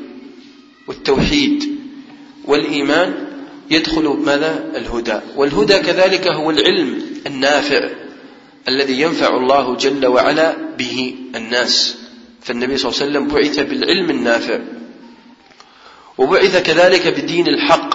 [0.87, 1.79] والتوحيد
[2.45, 3.30] والإيمان
[3.71, 5.19] يدخل ماذا؟ الهدى.
[5.35, 7.89] والهدى كذلك هو العلم النافع
[8.67, 11.97] الذي ينفع الله جل وعلا به الناس.
[12.41, 14.59] فالنبي صلى الله عليه وسلم بعث بالعلم النافع
[16.17, 17.89] وبعث كذلك بدين الحق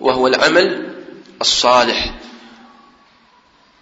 [0.00, 0.94] وهو العمل
[1.40, 2.14] الصالح.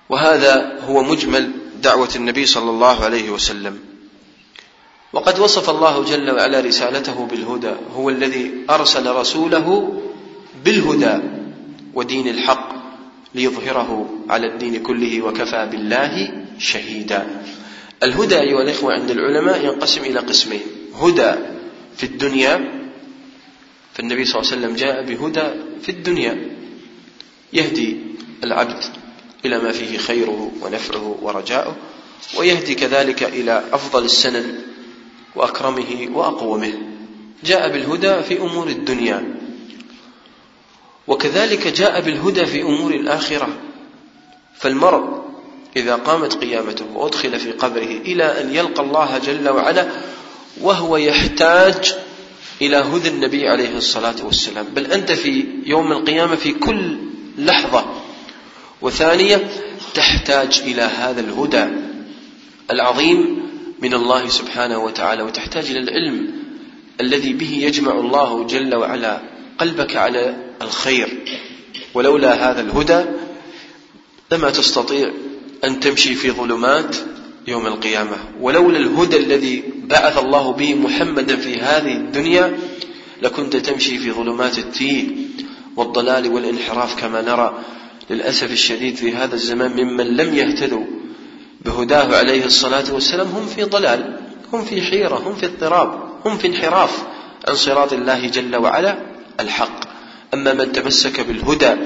[0.09, 1.51] وهذا هو مجمل
[1.83, 3.79] دعوة النبي صلى الله عليه وسلم.
[5.13, 10.01] وقد وصف الله جل وعلا رسالته بالهدى هو الذي أرسل رسوله
[10.65, 11.23] بالهدى
[11.95, 12.81] ودين الحق
[13.35, 17.43] ليظهره على الدين كله وكفى بالله شهيدا.
[18.03, 20.61] الهدى أيها الإخوة عند العلماء ينقسم إلى قسمين.
[21.01, 21.33] هدى
[21.97, 22.81] في الدنيا
[23.95, 25.49] فالنبي صلى الله عليه وسلم جاء بهدى
[25.83, 26.51] في الدنيا.
[27.53, 27.97] يهدي
[28.45, 28.85] العبد
[29.45, 31.77] إلى ما فيه خيره ونفعه ورجاؤه
[32.39, 34.55] ويهدي كذلك إلى أفضل السنن
[35.37, 36.73] وأكرمه وأقومه.
[37.45, 39.40] جاء بالهدى في أمور الدنيا.
[41.07, 43.49] وكذلك جاء بالهدى في أمور الآخرة.
[44.59, 45.21] فالمرء
[45.77, 49.89] إذا قامت قيامته وأدخل في قبره إلى أن يلقى الله جل وعلا
[50.61, 51.95] وهو يحتاج
[52.63, 54.67] إلى هدى النبي عليه الصلاة والسلام.
[54.75, 56.97] بل أنت في يوم القيامة في كل
[57.39, 57.85] لحظة.
[58.83, 59.51] وثانية
[59.95, 61.65] تحتاج إلى هذا الهدى
[62.71, 63.51] العظيم
[63.83, 66.31] من الله سبحانه وتعالى وتحتاج إلى العلم
[67.01, 69.21] الذي به يجمع الله جل وعلا
[69.59, 71.25] قلبك على الخير.
[71.95, 73.05] ولولا هذا الهدى
[74.33, 75.11] لما تستطيع
[75.65, 76.97] أن تمشي في ظلمات
[77.47, 78.17] يوم القيامة.
[78.41, 82.59] ولولا الهدى الذي بعث الله به محمدا في هذه الدنيا
[83.23, 85.07] لكنت تمشي في ظلمات التيه
[85.77, 87.59] والضلال والانحراف كما نرى
[88.11, 90.85] للأسف الشديد في هذا الزمان ممن لم يهتدوا
[91.65, 93.27] بهداه عليه الصلاة والسلام.
[93.27, 94.21] هم في ضلال
[94.53, 97.03] هم في حيرة هم في اضطراب هم في انحراف
[97.49, 98.99] عن صراط الله جل وعلا.
[99.41, 99.90] الحق.
[100.35, 101.77] أما من تمسك بالهدى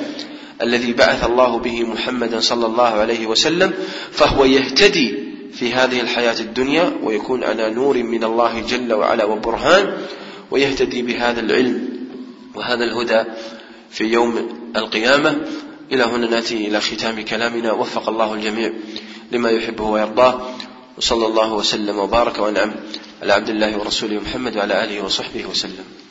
[0.63, 3.73] الذي بعث الله به محمدا صلى الله عليه وسلم
[4.11, 9.97] فهو يهتدي في هذه الحياة الدنيا ويكون على نور من الله جل وعلا وبرهان
[10.51, 11.89] ويهتدي بهذا العلم
[12.55, 13.25] وهذا الهدى
[13.91, 15.37] في يوم القيامة.
[15.93, 17.73] إلى هنا نأتي إلى ختام كلامنا.
[17.73, 18.73] وفق الله الجميع
[19.33, 20.55] لما يحبه ويرضاه.
[20.99, 22.75] وصلى الله وسلم وبارك وأنعم
[23.23, 26.04] على عبد الله ورسوله محمد وعلى آله وصحبه وسلم.